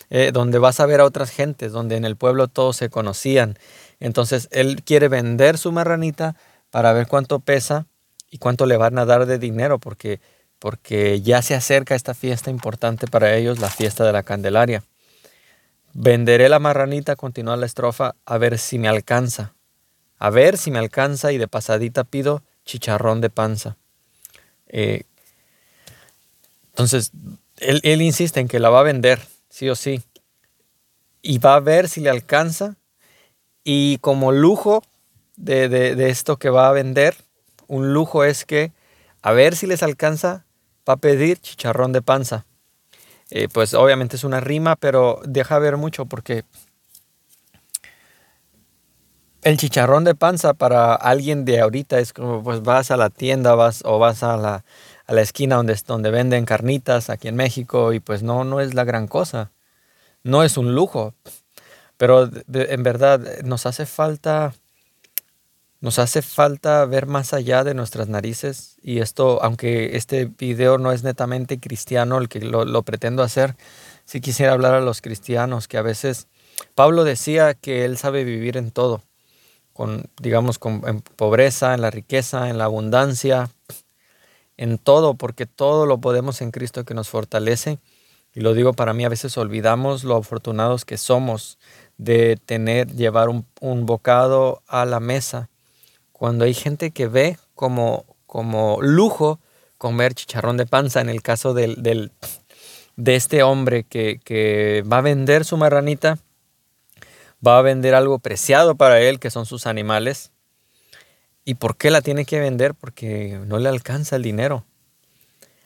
eh, 0.08 0.30
donde 0.32 0.58
vas 0.58 0.80
a 0.80 0.86
ver 0.86 1.00
a 1.00 1.04
otras 1.04 1.28
gentes, 1.28 1.72
donde 1.72 1.96
en 1.96 2.06
el 2.06 2.16
pueblo 2.16 2.48
todos 2.48 2.76
se 2.76 2.88
conocían. 2.88 3.58
Entonces 4.00 4.48
él 4.50 4.82
quiere 4.82 5.08
vender 5.08 5.58
su 5.58 5.72
marranita 5.72 6.36
para 6.70 6.94
ver 6.94 7.06
cuánto 7.06 7.40
pesa 7.40 7.86
y 8.30 8.38
cuánto 8.38 8.64
le 8.64 8.78
van 8.78 8.96
a 8.96 9.04
dar 9.04 9.26
de 9.26 9.38
dinero 9.38 9.78
porque, 9.78 10.20
porque 10.58 11.20
ya 11.20 11.42
se 11.42 11.54
acerca 11.54 11.94
esta 11.94 12.14
fiesta 12.14 12.50
importante 12.50 13.08
para 13.08 13.36
ellos, 13.36 13.58
la 13.58 13.68
fiesta 13.68 14.04
de 14.04 14.12
la 14.14 14.22
Candelaria. 14.22 14.84
Venderé 15.94 16.48
la 16.48 16.58
marranita, 16.58 17.14
continúa 17.14 17.56
la 17.56 17.66
estrofa, 17.66 18.16
a 18.26 18.36
ver 18.36 18.58
si 18.58 18.80
me 18.80 18.88
alcanza. 18.88 19.54
A 20.18 20.30
ver 20.30 20.58
si 20.58 20.72
me 20.72 20.80
alcanza 20.80 21.32
y 21.32 21.38
de 21.38 21.46
pasadita 21.46 22.02
pido 22.02 22.42
chicharrón 22.64 23.20
de 23.20 23.30
panza. 23.30 23.76
Eh, 24.66 25.04
entonces, 26.72 27.12
él, 27.58 28.02
insiste 28.02 28.40
en 28.40 28.48
que 28.48 28.58
la 28.58 28.70
va 28.70 28.80
a 28.80 28.82
vender, 28.82 29.20
sí 29.48 29.68
o 29.68 29.76
sí. 29.76 30.02
Y 31.22 31.38
va 31.38 31.54
a 31.54 31.60
ver 31.60 31.88
si 31.88 32.00
le 32.00 32.10
alcanza. 32.10 32.74
Y 33.62 33.98
como 33.98 34.32
lujo 34.32 34.82
de, 35.36 35.68
de 35.68 36.10
esto 36.10 36.38
que 36.38 36.50
va 36.50 36.68
a 36.68 36.72
vender, 36.72 37.14
un 37.68 37.92
lujo 37.92 38.24
es 38.24 38.44
que 38.44 38.72
a 39.22 39.32
ver 39.32 39.54
si 39.54 39.68
les 39.68 39.82
alcanza, 39.84 40.44
va 40.88 40.94
a 40.94 40.98
pedir 40.98 41.38
chicharrón 41.38 41.92
de 41.92 42.02
panza. 42.02 42.46
Eh, 43.30 43.48
pues 43.52 43.74
obviamente 43.74 44.16
es 44.16 44.24
una 44.24 44.40
rima, 44.40 44.76
pero 44.76 45.20
deja 45.24 45.58
ver 45.58 45.76
mucho 45.76 46.06
porque 46.06 46.44
el 49.42 49.58
chicharrón 49.58 50.04
de 50.04 50.14
panza 50.14 50.54
para 50.54 50.94
alguien 50.94 51.44
de 51.44 51.60
ahorita 51.60 51.98
es 51.98 52.12
como 52.12 52.42
pues 52.42 52.62
vas 52.62 52.90
a 52.90 52.96
la 52.96 53.10
tienda 53.10 53.54
vas 53.54 53.82
o 53.84 53.98
vas 53.98 54.22
a 54.22 54.36
la, 54.36 54.64
a 55.06 55.12
la 55.12 55.20
esquina 55.20 55.56
donde, 55.56 55.78
donde 55.86 56.10
venden 56.10 56.46
carnitas 56.46 57.10
aquí 57.10 57.28
en 57.28 57.36
México 57.36 57.92
y 57.92 58.00
pues 58.00 58.22
no, 58.22 58.44
no 58.44 58.60
es 58.60 58.74
la 58.74 58.84
gran 58.84 59.06
cosa. 59.06 59.52
No 60.22 60.42
es 60.42 60.56
un 60.56 60.74
lujo. 60.74 61.14
Pero 61.96 62.28
en 62.52 62.82
verdad 62.82 63.20
nos 63.44 63.66
hace 63.66 63.86
falta 63.86 64.54
nos 65.84 65.98
hace 65.98 66.22
falta 66.22 66.82
ver 66.86 67.04
más 67.04 67.34
allá 67.34 67.62
de 67.62 67.74
nuestras 67.74 68.08
narices 68.08 68.78
y 68.82 69.00
esto, 69.00 69.42
aunque 69.42 69.98
este 69.98 70.24
video 70.24 70.78
no 70.78 70.92
es 70.92 71.02
netamente 71.02 71.60
cristiano 71.60 72.16
el 72.16 72.30
que 72.30 72.40
lo, 72.40 72.82
pretendo 72.84 73.22
hacer, 73.22 73.54
sí 74.06 74.22
quisiera 74.22 74.52
hablar 74.52 74.72
a 74.72 74.80
los 74.80 75.02
cristianos 75.02 75.68
que 75.68 75.76
a 75.76 75.82
veces 75.82 76.26
Pablo 76.74 77.04
decía 77.04 77.52
que 77.52 77.84
él 77.84 77.98
sabe 77.98 78.24
vivir 78.24 78.56
en 78.56 78.70
todo, 78.70 79.02
con, 79.74 80.06
digamos, 80.22 80.58
con, 80.58 80.80
en 80.86 81.02
pobreza, 81.02 81.74
en 81.74 81.82
la 81.82 81.90
riqueza, 81.90 82.48
en 82.48 82.56
la 82.56 82.64
abundancia, 82.64 83.50
en 84.56 84.78
todo, 84.78 85.16
porque 85.16 85.44
todo 85.44 85.84
lo 85.84 85.98
podemos 85.98 86.40
en 86.40 86.50
Cristo 86.50 86.86
que 86.86 86.94
nos 86.94 87.10
fortalece. 87.10 87.78
Y 88.32 88.40
lo 88.40 88.54
digo 88.54 88.72
para 88.72 88.94
mí, 88.94 89.04
a 89.04 89.10
veces 89.10 89.36
olvidamos 89.36 90.02
lo 90.02 90.16
afortunados 90.16 90.86
que 90.86 90.96
somos 90.96 91.58
de 91.98 92.38
tener, 92.42 92.90
llevar 92.90 93.28
un, 93.28 93.86
bocado 93.86 94.62
a 94.66 94.86
la 94.86 94.98
mesa. 94.98 95.50
Cuando 96.14 96.44
hay 96.44 96.54
gente 96.54 96.92
que 96.92 97.08
ve 97.08 97.38
como, 97.56 98.04
como 98.26 98.80
lujo 98.80 99.40
comer 99.78 100.14
chicharrón 100.14 100.56
de 100.56 100.64
panza, 100.64 101.00
en 101.00 101.08
el 101.08 101.22
caso 101.22 101.54
del, 101.54 101.82
del 101.82 102.12
de 102.94 103.16
este 103.16 103.42
hombre 103.42 103.82
que, 103.82 104.20
que 104.22 104.84
va 104.90 104.98
a 104.98 105.00
vender 105.02 105.44
su 105.44 105.56
marranita, 105.56 106.20
va 107.44 107.58
a 107.58 107.62
vender 107.62 107.96
algo 107.96 108.20
preciado 108.20 108.76
para 108.76 109.00
él, 109.00 109.18
que 109.18 109.32
son 109.32 109.44
sus 109.44 109.66
animales. 109.66 110.30
¿Y 111.44 111.54
por 111.54 111.76
qué 111.76 111.90
la 111.90 112.00
tiene 112.00 112.24
que 112.24 112.38
vender? 112.38 112.74
Porque 112.74 113.40
no 113.44 113.58
le 113.58 113.68
alcanza 113.68 114.14
el 114.14 114.22
dinero. 114.22 114.64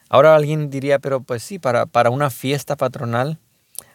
Ahora 0.08 0.34
alguien 0.34 0.70
diría, 0.70 0.98
pero 0.98 1.20
pues 1.20 1.42
sí, 1.42 1.58
para, 1.58 1.84
para 1.84 2.08
una 2.08 2.30
fiesta 2.30 2.74
patronal. 2.74 3.38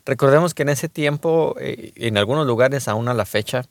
Recordemos 0.06 0.54
que 0.54 0.62
en 0.62 0.70
ese 0.70 0.88
tiempo, 0.88 1.56
eh, 1.60 1.94
en 1.96 2.16
algunos 2.20 2.46
lugares 2.46 2.88
aún 2.88 3.08
a 3.08 3.16
la 3.16 3.26
fecha, 3.26 3.66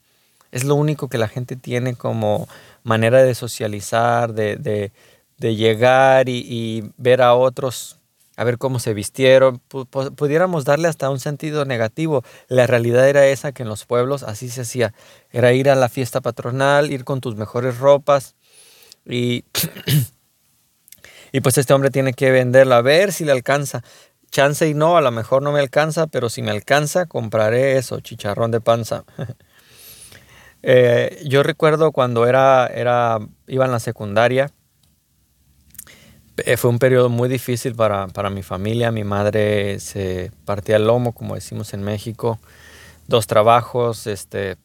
es 0.52 0.64
lo 0.64 0.76
único 0.76 1.09
que 1.09 1.18
la 1.18 1.28
gente 1.28 1.56
tiene 1.56 1.97
como 1.97 2.49
manera 2.85 3.23
de 3.23 3.35
socializar, 3.35 4.35
de, 4.35 4.56
de, 4.56 5.56
llegar 5.56 6.28
y, 6.28 6.47
y, 6.49 6.92
ver 6.99 7.21
a 7.21 7.35
otros 7.35 7.99
a 8.37 8.44
ver 8.44 8.59
cómo 8.59 8.78
se 8.78 8.94
vistieron, 8.94 9.59
pudiéramos 10.16 10.64
darle 10.64 10.88
hasta 10.88 11.11
un 11.11 11.21
sentido 11.21 11.64
negativo. 11.64 12.25
La 12.49 12.66
realidad 12.66 13.09
era 13.09 13.26
esa 13.26 13.52
que 13.52 13.62
en 13.62 13.68
los 13.68 13.85
pueblos 13.85 14.23
así 14.23 14.49
se 14.49 14.62
hacía. 14.62 14.94
Era 15.30 15.52
ir 15.52 15.68
a 15.68 15.75
la 15.75 15.88
fiesta 15.88 16.21
patronal, 16.21 16.90
ir 16.90 17.04
con 17.04 17.21
tus 17.21 17.37
mejores 17.37 17.78
ropas 17.78 18.35
y, 19.04 19.44
y 21.32 21.40
pues 21.40 21.59
este 21.59 21.75
hombre 21.75 21.90
tiene 21.90 22.14
que 22.14 22.30
venderla 22.30 22.78
a 22.78 22.82
ver 22.82 23.12
si 23.12 23.25
le 23.25 23.32
alcanza. 23.32 23.82
Chance 24.30 24.66
y 24.66 24.73
no, 24.73 24.97
a 24.97 25.02
lo 25.02 25.11
mejor 25.11 25.42
no 25.42 25.52
me 25.52 25.61
alcanza, 25.61 26.06
pero 26.06 26.30
si 26.30 26.40
me 26.40 26.50
alcanza, 26.50 27.04
compraré 27.04 27.76
eso, 27.76 28.00
chicharrón 28.00 28.50
de 28.50 28.62
panza. 28.62 29.04
Eh, 30.62 31.23
yo 31.26 31.42
recuerdo 31.42 31.92
cuando 31.92 32.26
era, 32.26 32.66
era, 32.66 33.19
iba 33.47 33.64
en 33.64 33.73
la 33.73 33.81
secundaria, 33.81 34.50
eh, 36.38 36.57
fue 36.57 36.71
un 36.71 36.78
periodo 36.78 37.09
muy 37.09 37.28
difícil 37.28 37.75
para, 37.75 38.31
mi 38.31 38.42
familia. 38.42 38.90
Mi 38.90 39.04
madre 39.04 39.78
se 39.81 40.33
partía 40.45 40.76
el 40.76 40.87
lomo, 40.87 41.12
como 41.12 41.35
decimos 41.35 41.75
en 41.75 41.83
México. 41.83 42.38
Dos 43.07 43.26
trabajos, 43.26 44.07
este, 44.07 44.57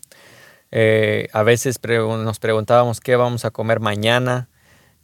eh, 0.70 1.28
a 1.32 1.42
veces 1.42 1.78
nos 1.82 2.38
preguntábamos 2.38 3.00
qué 3.00 3.16
vamos 3.16 3.44
a 3.44 3.50
comer 3.50 3.80
mañana. 3.80 4.48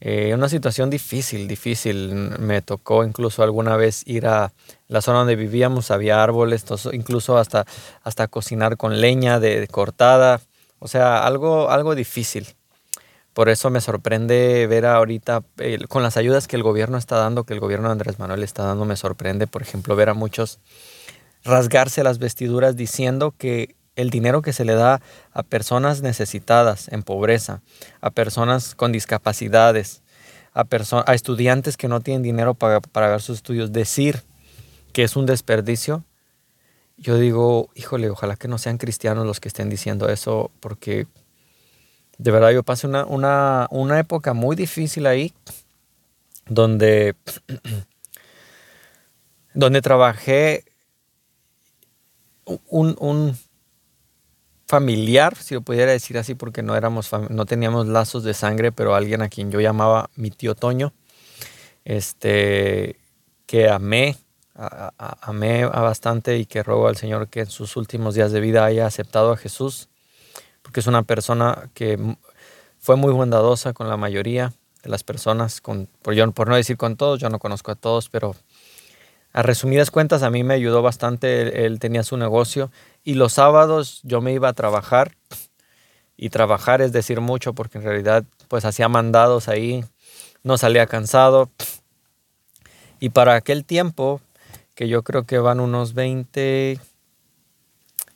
Eh, 0.00 0.34
una 0.34 0.48
situación 0.48 0.90
difícil, 0.90 1.48
difícil. 1.48 2.14
Me 2.38 2.62
tocó 2.62 3.04
incluso 3.04 3.42
alguna 3.42 3.76
vez 3.76 4.02
ir 4.06 4.26
a 4.26 4.52
la 4.88 5.00
zona 5.00 5.18
donde 5.20 5.36
vivíamos, 5.36 5.90
había 5.90 6.22
árboles, 6.22 6.64
incluso 6.92 7.38
hasta, 7.38 7.64
hasta 8.02 8.28
cocinar 8.28 8.76
con 8.76 9.00
leña 9.00 9.40
de, 9.40 9.66
cortada. 9.68 10.40
O 10.78 10.88
sea, 10.88 11.26
algo, 11.26 11.70
algo 11.70 11.94
difícil. 11.94 12.46
Por 13.32 13.48
eso 13.48 13.70
me 13.70 13.80
sorprende 13.80 14.66
ver 14.68 14.86
ahorita, 14.86 15.42
con 15.88 16.02
las 16.04 16.16
ayudas 16.16 16.46
que 16.46 16.54
el 16.54 16.62
gobierno 16.62 16.98
está 16.98 17.16
dando, 17.16 17.44
que 17.44 17.54
el 17.54 17.60
gobierno 17.60 17.88
de 17.88 17.92
Andrés 17.92 18.18
Manuel 18.20 18.44
está 18.44 18.62
dando, 18.64 18.84
me 18.84 18.96
sorprende, 18.96 19.48
por 19.48 19.62
ejemplo, 19.62 19.96
ver 19.96 20.08
a 20.10 20.14
muchos 20.14 20.60
rasgarse 21.44 22.04
las 22.04 22.18
vestiduras 22.18 22.76
diciendo 22.76 23.34
que 23.36 23.74
el 23.96 24.10
dinero 24.10 24.42
que 24.42 24.52
se 24.52 24.64
le 24.64 24.74
da 24.74 25.00
a 25.32 25.42
personas 25.42 26.02
necesitadas, 26.02 26.88
en 26.88 27.02
pobreza, 27.02 27.62
a 28.00 28.10
personas 28.10 28.74
con 28.74 28.92
discapacidades, 28.92 30.02
a, 30.52 30.66
a 31.06 31.14
estudiantes 31.14 31.76
que 31.76 31.88
no 31.88 32.00
tienen 32.00 32.22
dinero 32.22 32.54
para 32.54 32.80
pagar 32.80 33.20
sus 33.20 33.36
estudios, 33.36 33.72
decir 33.72 34.22
que 34.92 35.02
es 35.02 35.16
un 35.16 35.26
desperdicio, 35.26 36.04
yo 36.96 37.18
digo, 37.18 37.70
híjole, 37.74 38.08
ojalá 38.08 38.36
que 38.36 38.48
no 38.48 38.58
sean 38.58 38.78
cristianos 38.78 39.26
los 39.26 39.40
que 39.40 39.48
estén 39.48 39.68
diciendo 39.68 40.08
eso, 40.08 40.50
porque 40.60 41.06
de 42.18 42.30
verdad 42.30 42.52
yo 42.52 42.62
pasé 42.62 42.86
una, 42.86 43.98
época 43.98 44.34
muy 44.34 44.54
difícil 44.54 45.06
ahí, 45.06 45.32
donde, 46.46 47.16
donde 49.54 49.82
trabajé 49.82 50.64
un, 52.68 53.36
familiar, 54.78 55.36
si 55.36 55.54
lo 55.54 55.62
pudiera 55.62 55.92
decir 55.92 56.18
así, 56.18 56.34
porque 56.34 56.62
no 56.62 56.76
éramos 56.76 57.10
no 57.30 57.46
teníamos 57.46 57.86
lazos 57.86 58.24
de 58.24 58.34
sangre, 58.34 58.72
pero 58.72 58.94
alguien 58.94 59.22
a 59.22 59.28
quien 59.28 59.50
yo 59.50 59.60
llamaba 59.60 60.10
mi 60.16 60.30
tío 60.30 60.54
Toño, 60.54 60.92
este, 61.84 62.98
que 63.46 63.68
amé, 63.68 64.16
amé 64.54 65.66
bastante 65.66 66.38
y 66.38 66.46
que 66.46 66.62
ruego 66.62 66.88
al 66.88 66.96
Señor 66.96 67.28
que 67.28 67.40
en 67.40 67.46
sus 67.46 67.76
últimos 67.76 68.14
días 68.14 68.32
de 68.32 68.40
vida 68.40 68.64
haya 68.64 68.86
aceptado 68.86 69.32
a 69.32 69.36
Jesús 69.36 69.88
porque 70.64 70.80
es 70.80 70.86
una 70.86 71.02
persona 71.02 71.70
que 71.74 72.16
fue 72.80 72.96
muy 72.96 73.12
bondadosa 73.12 73.74
con 73.74 73.88
la 73.88 73.98
mayoría 73.98 74.54
de 74.82 74.90
las 74.90 75.04
personas, 75.04 75.60
con, 75.60 75.88
por, 76.02 76.14
yo, 76.14 76.30
por 76.32 76.48
no 76.48 76.56
decir 76.56 76.78
con 76.78 76.96
todos, 76.96 77.20
yo 77.20 77.28
no 77.28 77.38
conozco 77.38 77.70
a 77.70 77.74
todos, 77.74 78.08
pero 78.08 78.34
a 79.34 79.42
resumidas 79.42 79.90
cuentas 79.90 80.22
a 80.22 80.30
mí 80.30 80.44
me 80.44 80.54
ayudó 80.54 80.80
bastante, 80.80 81.66
él, 81.66 81.80
tenía 81.80 82.04
su 82.04 82.16
negocio 82.16 82.70
y 83.02 83.14
los 83.14 83.34
sábados 83.34 84.00
yo 84.04 84.20
me 84.20 84.32
iba 84.32 84.48
a 84.48 84.52
trabajar 84.52 85.16
y 86.16 86.30
trabajar 86.30 86.80
es 86.80 86.92
decir 86.92 87.20
mucho 87.20 87.52
porque 87.52 87.78
en 87.78 87.84
realidad 87.84 88.24
pues 88.46 88.64
hacía 88.64 88.88
mandados 88.88 89.48
ahí, 89.48 89.84
no 90.44 90.56
salía 90.56 90.86
cansado 90.86 91.50
y 93.00 93.10
para 93.10 93.34
aquel 93.34 93.64
tiempo 93.64 94.20
que 94.76 94.88
yo 94.88 95.02
creo 95.02 95.24
que 95.24 95.38
van 95.38 95.58
unos 95.58 95.94
20, 95.94 96.78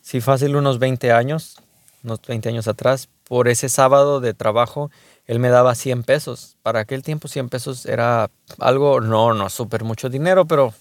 sí 0.00 0.20
fácil 0.20 0.54
unos 0.54 0.78
20 0.78 1.10
años, 1.10 1.56
unos 2.04 2.20
20 2.22 2.48
años 2.48 2.68
atrás, 2.68 3.08
por 3.24 3.48
ese 3.48 3.68
sábado 3.68 4.20
de 4.20 4.34
trabajo, 4.34 4.90
él 5.26 5.38
me 5.40 5.50
daba 5.50 5.74
100 5.74 6.04
pesos. 6.04 6.56
Para 6.62 6.80
aquel 6.80 7.02
tiempo 7.02 7.28
100 7.28 7.48
pesos 7.50 7.86
era 7.86 8.30
algo, 8.58 9.00
no, 9.00 9.34
no 9.34 9.50
súper 9.50 9.84
mucho 9.84 10.08
dinero, 10.08 10.46
pero 10.46 10.72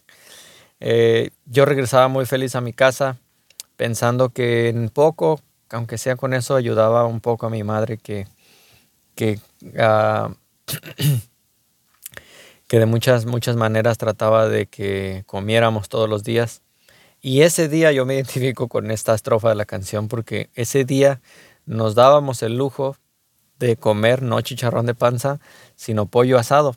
eh, 0.79 1.31
yo 1.45 1.65
regresaba 1.65 2.07
muy 2.07 2.25
feliz 2.25 2.55
a 2.55 2.61
mi 2.61 2.73
casa 2.73 3.17
pensando 3.75 4.29
que 4.29 4.69
en 4.69 4.89
poco, 4.89 5.41
aunque 5.69 5.97
sea 5.97 6.15
con 6.15 6.33
eso, 6.33 6.55
ayudaba 6.55 7.05
un 7.05 7.21
poco 7.21 7.47
a 7.47 7.49
mi 7.49 7.63
madre 7.63 7.97
que, 7.97 8.27
que, 9.15 9.39
ah, 9.79 10.31
que 12.67 12.79
de 12.79 12.85
muchas, 12.85 13.25
muchas 13.25 13.55
maneras 13.55 13.97
trataba 13.97 14.49
de 14.49 14.67
que 14.67 15.23
comiéramos 15.25 15.89
todos 15.89 16.09
los 16.09 16.23
días. 16.23 16.61
Y 17.21 17.41
ese 17.41 17.67
día 17.67 17.91
yo 17.91 18.05
me 18.05 18.15
identifico 18.15 18.67
con 18.67 18.91
esta 18.91 19.15
estrofa 19.15 19.49
de 19.49 19.55
la 19.55 19.65
canción 19.65 20.07
porque 20.07 20.49
ese 20.53 20.85
día 20.85 21.21
nos 21.65 21.95
dábamos 21.95 22.43
el 22.43 22.57
lujo 22.57 22.95
de 23.59 23.75
comer 23.75 24.21
no 24.21 24.39
chicharrón 24.41 24.85
de 24.85 24.93
panza, 24.93 25.39
sino 25.75 26.05
pollo 26.05 26.37
asado. 26.37 26.75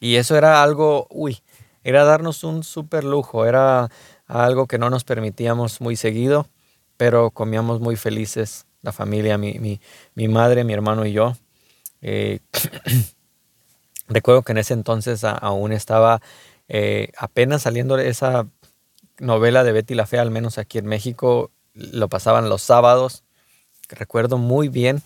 Y 0.00 0.16
eso 0.16 0.36
era 0.36 0.62
algo, 0.62 1.06
uy, 1.10 1.42
era 1.84 2.04
darnos 2.04 2.44
un 2.44 2.62
súper 2.62 3.04
lujo, 3.04 3.46
era 3.46 3.90
algo 4.26 4.66
que 4.66 4.78
no 4.78 4.90
nos 4.90 5.04
permitíamos 5.04 5.80
muy 5.80 5.96
seguido, 5.96 6.46
pero 6.96 7.30
comíamos 7.30 7.80
muy 7.80 7.96
felices 7.96 8.66
la 8.82 8.92
familia, 8.92 9.38
mi, 9.38 9.80
mi, 10.14 10.28
madre, 10.28 10.64
mi 10.64 10.72
hermano 10.72 11.04
y 11.06 11.12
yo. 11.12 11.34
Eh, 12.02 12.40
recuerdo 14.08 14.42
que 14.42 14.52
en 14.52 14.58
ese 14.58 14.74
entonces 14.74 15.24
aún 15.24 15.72
estaba 15.72 16.20
eh, 16.68 17.10
apenas 17.18 17.62
saliendo 17.62 17.98
esa 17.98 18.46
novela 19.18 19.64
de 19.64 19.72
Betty 19.72 19.94
la 19.94 20.06
Fea, 20.06 20.22
al 20.22 20.30
menos 20.30 20.58
aquí 20.58 20.78
en 20.78 20.86
México, 20.86 21.50
lo 21.74 22.08
pasaban 22.08 22.48
los 22.48 22.62
sábados. 22.62 23.24
Recuerdo 23.88 24.38
muy 24.38 24.68
bien. 24.68 25.02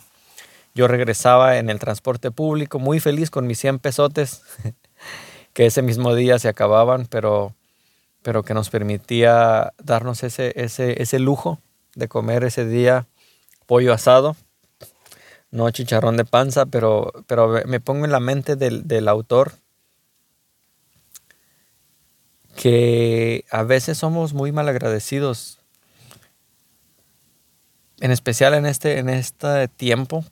Yo 0.75 0.89
regresaba 0.89 1.59
en 1.59 1.71
el 1.71 1.79
transporte 1.79 2.31
público 2.31 2.79
muy 2.79 3.01
feliz 3.01 3.31
con 3.31 3.47
mis 3.47 3.59
100 3.61 3.79
pesotes, 3.79 4.43
que 5.55 5.67
ese 5.67 5.81
mismo 5.81 6.15
día 6.15 6.39
se 6.39 6.49
acababan, 6.49 7.07
pero, 7.07 7.55
pero 8.23 8.43
que 8.43 8.53
nos 8.53 8.69
permitía 8.69 9.73
darnos 9.83 10.23
ese, 10.23 10.53
ese, 10.57 11.01
ese 11.03 11.19
lujo 11.19 11.61
de 11.95 12.09
comer 12.09 12.45
ese 12.45 12.67
día 12.67 13.07
pollo 13.67 13.95
asado, 13.95 14.37
no 15.51 15.71
chicharrón 15.71 16.17
de 16.17 16.25
panza, 16.25 16.67
pero, 16.67 17.13
pero 17.27 17.63
me 17.67 17.81
pongo 17.81 18.05
en 18.05 18.13
la 18.13 18.21
mente 18.21 18.57
del, 18.57 18.87
del 18.87 19.09
autor 19.09 19.53
que 22.57 23.45
a 23.51 23.63
veces 23.63 23.99
somos 23.99 24.33
muy 24.33 24.53
malagradecidos, 24.53 25.59
en 28.01 28.11
especial 28.11 28.55
en 28.55 28.67
este, 28.67 28.99
en 28.99 29.09
este 29.09 29.69
tiempo. 29.69 30.25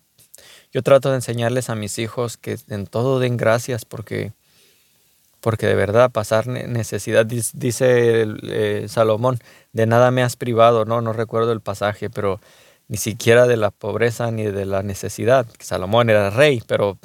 Yo 0.73 0.83
trato 0.83 1.11
de 1.11 1.17
enseñarles 1.17 1.69
a 1.69 1.75
mis 1.75 1.99
hijos 1.99 2.37
que 2.37 2.59
en 2.69 2.87
todo 2.87 3.19
den 3.19 3.37
gracias 3.37 3.85
porque, 3.85 4.33
porque 5.43 5.67
de 5.67 5.75
verdad 5.75 6.13
pasar 6.13 6.47
necesidad, 6.47 7.27
dice 7.27 8.27
eh, 8.45 8.87
Salomón, 8.89 9.41
de 9.73 9.87
nada 9.87 10.13
me 10.13 10.23
has 10.23 10.37
privado, 10.37 10.85
no, 10.85 11.01
no 11.03 11.13
recuerdo 11.13 11.51
el 11.51 11.61
pasaje, 11.61 12.09
pero 12.09 12.41
ni 12.87 12.97
siquiera 12.97 13.49
de 13.49 13.57
la 13.57 13.73
pobreza 13.73 14.31
ni 14.31 14.45
de 14.45 14.65
la 14.67 14.85
necesidad. 14.85 15.47
Salomón 15.59 16.11
era 16.11 16.31
rey, 16.31 16.63
pero 16.69 16.97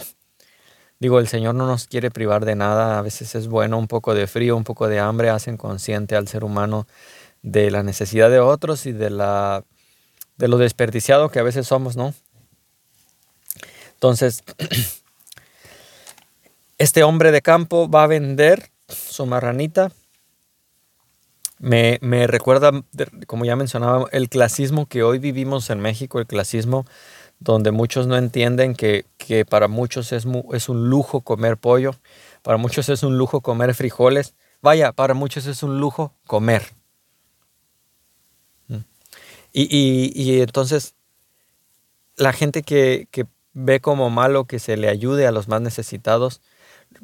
digo, 1.00 1.20
el 1.20 1.28
Señor 1.28 1.56
no 1.56 1.66
nos 1.66 1.88
quiere 1.88 2.12
privar 2.12 2.46
de 2.46 2.56
nada, 2.56 3.00
a 3.00 3.02
veces 3.02 3.34
es 3.34 3.48
bueno 3.48 3.80
un 3.80 3.88
poco 3.88 4.14
de 4.14 4.28
frío, 4.28 4.56
un 4.56 4.64
poco 4.64 4.88
de 4.88 5.00
hambre, 5.00 5.32
hacen 5.32 5.58
consciente 5.58 6.16
al 6.16 6.28
ser 6.28 6.44
humano 6.44 6.86
de 7.42 7.72
la 7.72 7.82
necesidad 7.82 8.30
de 8.30 8.40
otros 8.40 8.86
y 8.86 8.92
de 8.92 9.10
la 9.10 9.64
de 10.38 10.48
lo 10.48 10.60
desperdiciado 10.60 11.30
que 11.30 11.40
a 11.40 11.44
veces 11.44 11.66
somos, 11.66 11.98
¿no? 11.98 12.14
Entonces, 13.94 14.44
este 16.78 17.04
hombre 17.04 17.32
de 17.32 17.42
campo 17.42 17.90
va 17.90 18.04
a 18.04 18.08
vender 18.08 18.72
su 18.88 19.26
marranita. 19.26 19.92
Me, 21.60 21.98
recuerda, 22.28 22.72
como 23.26 23.46
ya 23.46 23.56
mencionaba, 23.56 24.08
el 24.12 24.30
clasismo 24.30 24.86
que 24.86 25.02
hoy 25.02 25.18
vivimos 25.18 25.70
en 25.72 25.80
México, 25.80 26.20
el 26.20 26.28
clasismo 26.28 26.86
donde 27.40 27.72
muchos 27.72 28.08
no 28.08 28.16
entienden 28.16 28.76
que, 28.76 29.06
para 29.50 29.68
muchos 29.68 30.12
es, 30.12 30.26
es 30.54 30.70
un 30.70 30.90
lujo 30.90 31.22
comer 31.22 31.58
pollo, 31.58 31.96
para 32.44 32.58
muchos 32.58 32.90
es 32.90 33.04
un 33.04 33.18
lujo 33.18 33.42
comer 33.42 33.74
frijoles. 33.74 34.36
Vaya, 34.62 34.92
para 34.92 35.14
muchos 35.14 35.46
es 35.46 35.64
un 35.64 35.80
lujo 35.80 36.14
comer. 36.26 36.64
Mm. 38.68 38.78
Y, 39.54 40.42
entonces, 40.42 40.96
la 42.16 42.34
gente 42.34 42.64
que, 42.64 43.08
que, 43.12 43.26
ve 43.60 43.80
como 43.82 44.12
malo 44.12 44.46
que 44.46 44.60
se 44.60 44.78
le 44.78 44.88
ayude 44.88 45.26
a 45.26 45.32
los 45.32 45.48
más 45.48 45.62
necesitados, 45.62 46.42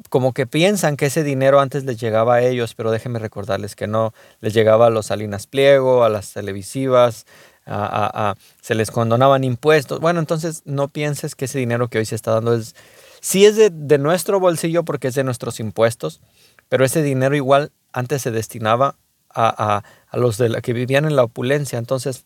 como 0.08 0.32
que 0.32 0.46
piensan 0.46 0.96
que 0.96 1.06
ese 1.06 1.22
dinero 1.22 1.60
antes 1.60 1.84
les 1.84 1.98
llegaba 2.00 2.36
a 2.36 2.42
ellos, 2.42 2.74
pero 2.74 2.90
déjenme 2.90 3.18
recordarles 3.18 3.76
que 3.76 3.86
no, 3.86 4.12
les 4.40 4.54
llegaba 4.54 4.86
a 4.86 4.90
los 4.90 5.06
Salinas 5.06 5.46
Pliego, 5.46 6.04
a 6.04 6.08
las 6.08 6.32
televisivas, 6.32 7.26
a, 7.66 8.34
se 8.60 8.74
les 8.74 8.90
condonaban 8.90 9.44
impuestos. 9.44 10.00
Bueno, 10.00 10.20
entonces 10.20 10.62
no 10.64 10.88
pienses 10.88 11.34
que 11.34 11.46
ese 11.46 11.58
dinero 11.58 11.88
que 11.88 11.98
hoy 11.98 12.06
se 12.06 12.14
está 12.14 12.32
dando 12.32 12.54
es, 12.54 12.74
sí 13.20 13.46
es 13.46 13.56
de, 13.56 13.98
nuestro 13.98 14.40
bolsillo 14.40 14.84
porque 14.84 15.08
es 15.08 15.14
de 15.14 15.24
nuestros 15.24 15.60
impuestos, 15.60 16.20
pero 16.68 16.84
ese 16.84 17.02
dinero 17.02 17.34
igual 17.36 17.72
antes 17.92 18.22
se 18.22 18.30
destinaba 18.30 18.96
a, 19.30 19.82
los 20.12 20.38
de 20.38 20.48
la, 20.48 20.60
que 20.60 20.72
vivían 20.72 21.06
en 21.06 21.16
la 21.16 21.24
opulencia. 21.24 21.78
Entonces, 21.78 22.24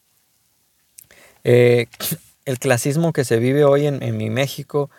eh, 1.45 1.87
el 2.45 2.59
clasismo 2.59 3.13
que 3.13 3.25
se 3.25 3.39
vive 3.39 3.65
hoy 3.65 3.87
en, 3.87 4.03
en 4.03 4.17
mi 4.17 4.31
México, 4.31 4.91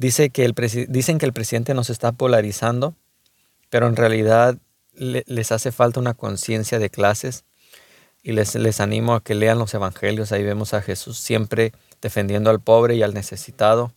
Dice 0.00 0.30
que 0.30 0.46
el 0.46 0.54
dicen 0.88 1.18
que 1.18 1.26
el 1.26 1.34
presidente 1.34 1.74
nos 1.74 1.90
está 1.90 2.12
polarizando, 2.12 2.94
pero 3.68 3.86
en 3.86 3.96
realidad 3.96 4.56
les 4.94 5.52
hace 5.52 5.72
falta 5.72 6.00
una 6.00 6.14
conciencia 6.14 6.78
de 6.78 6.88
clases 6.88 7.44
y 8.22 8.32
les, 8.32 8.54
les 8.54 8.80
animo 8.80 9.14
a 9.14 9.22
que 9.22 9.34
lean 9.34 9.58
los 9.58 9.74
evangelios. 9.74 10.32
Ahí 10.32 10.42
vemos 10.42 10.72
a 10.72 10.80
Jesús 10.80 11.18
siempre 11.18 11.74
defendiendo 12.00 12.48
al 12.48 12.60
pobre 12.60 12.94
y 12.94 13.02
al 13.02 13.12
necesitado. 13.12 13.92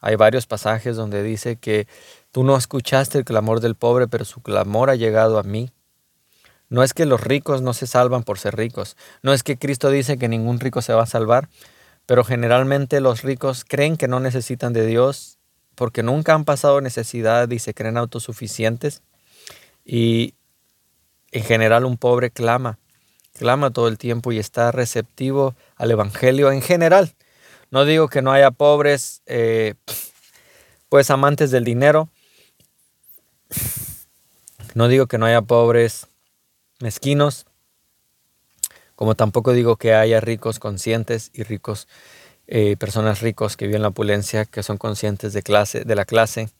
Hay 0.00 0.16
varios 0.16 0.46
pasajes 0.46 0.96
donde 0.96 1.22
dice 1.22 1.56
que 1.56 1.86
tú 2.30 2.44
no 2.44 2.56
escuchaste 2.56 3.18
el 3.18 3.26
clamor 3.26 3.60
del 3.60 3.74
pobre, 3.74 4.08
pero 4.08 4.24
su 4.24 4.40
clamor 4.40 4.88
ha 4.88 4.94
llegado 4.94 5.38
a 5.38 5.42
mí. 5.42 5.70
No 6.70 6.82
es 6.82 6.94
que 6.94 7.04
los 7.04 7.20
ricos 7.20 7.60
no 7.60 7.74
se 7.74 7.86
salvan 7.86 8.22
por 8.22 8.38
ser 8.38 8.56
ricos. 8.56 8.96
No 9.22 9.34
es 9.34 9.42
que 9.42 9.58
Cristo 9.58 9.90
dice 9.90 10.16
que 10.16 10.28
ningún 10.28 10.60
rico 10.60 10.80
se 10.80 10.94
va 10.94 11.02
a 11.02 11.06
salvar, 11.06 11.50
pero 12.06 12.24
generalmente 12.24 13.02
los 13.02 13.20
ricos 13.20 13.66
creen 13.68 13.98
que 13.98 14.08
no 14.08 14.18
necesitan 14.18 14.72
de 14.72 14.86
Dios 14.86 15.40
porque 15.74 16.02
nunca 16.02 16.34
han 16.34 16.44
pasado 16.44 16.80
necesidad 16.80 17.50
y 17.50 17.58
se 17.58 17.74
creen 17.74 17.96
autosuficientes. 17.96 19.02
Y 19.84 20.34
en 21.32 21.42
general 21.44 21.84
un 21.84 21.96
pobre 21.96 22.30
clama, 22.30 22.78
clama 23.38 23.70
todo 23.70 23.88
el 23.88 23.98
tiempo 23.98 24.32
y 24.32 24.38
está 24.38 24.70
receptivo 24.70 25.54
al 25.76 25.90
Evangelio 25.90 26.52
en 26.52 26.62
general. 26.62 27.14
No 27.70 27.84
digo 27.84 28.08
que 28.08 28.22
no 28.22 28.32
haya 28.32 28.50
pobres, 28.50 29.22
eh, 29.26 29.74
pues 30.88 31.10
amantes 31.10 31.50
del 31.50 31.64
dinero. 31.64 32.08
No 34.74 34.88
digo 34.88 35.06
que 35.06 35.18
no 35.18 35.26
haya 35.26 35.42
pobres 35.42 36.06
mezquinos, 36.80 37.46
como 38.94 39.14
tampoco 39.14 39.52
digo 39.52 39.76
que 39.76 39.94
haya 39.94 40.20
ricos 40.20 40.58
conscientes 40.58 41.30
y 41.32 41.42
ricos 41.42 41.88
eh, 42.54 42.76
personas 42.76 43.22
ricos 43.22 43.56
que 43.56 43.66
viven 43.66 43.80
la 43.80 43.88
opulencia, 43.88 44.44
que 44.44 44.62
son 44.62 44.76
conscientes 44.76 45.32
de, 45.32 45.42
clase, 45.42 45.86
de 45.86 45.94
la 45.94 46.04
clase 46.04 46.50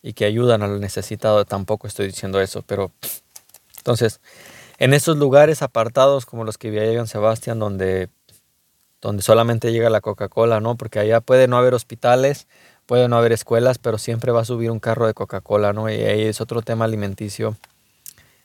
y 0.00 0.12
que 0.12 0.24
ayudan 0.24 0.62
al 0.62 0.80
necesitado. 0.80 1.44
Tampoco 1.44 1.88
estoy 1.88 2.06
diciendo 2.06 2.40
eso, 2.40 2.62
pero 2.62 2.92
entonces, 3.78 4.20
en 4.78 4.94
esos 4.94 5.16
lugares 5.16 5.62
apartados 5.62 6.24
como 6.24 6.44
los 6.44 6.56
que 6.56 6.70
vi 6.70 6.78
en 6.78 7.08
Sebastián, 7.08 7.58
donde, 7.58 8.10
donde 9.00 9.24
solamente 9.24 9.72
llega 9.72 9.90
la 9.90 10.00
Coca-Cola, 10.00 10.60
¿no? 10.60 10.76
Porque 10.76 11.00
allá 11.00 11.20
puede 11.20 11.48
no 11.48 11.58
haber 11.58 11.74
hospitales, 11.74 12.46
puede 12.86 13.08
no 13.08 13.16
haber 13.16 13.32
escuelas, 13.32 13.78
pero 13.78 13.98
siempre 13.98 14.30
va 14.30 14.42
a 14.42 14.44
subir 14.44 14.70
un 14.70 14.78
carro 14.78 15.08
de 15.08 15.14
Coca-Cola, 15.14 15.72
¿no? 15.72 15.90
Y 15.90 15.94
ahí 15.94 16.22
es 16.26 16.40
otro 16.40 16.62
tema 16.62 16.84
alimenticio 16.84 17.56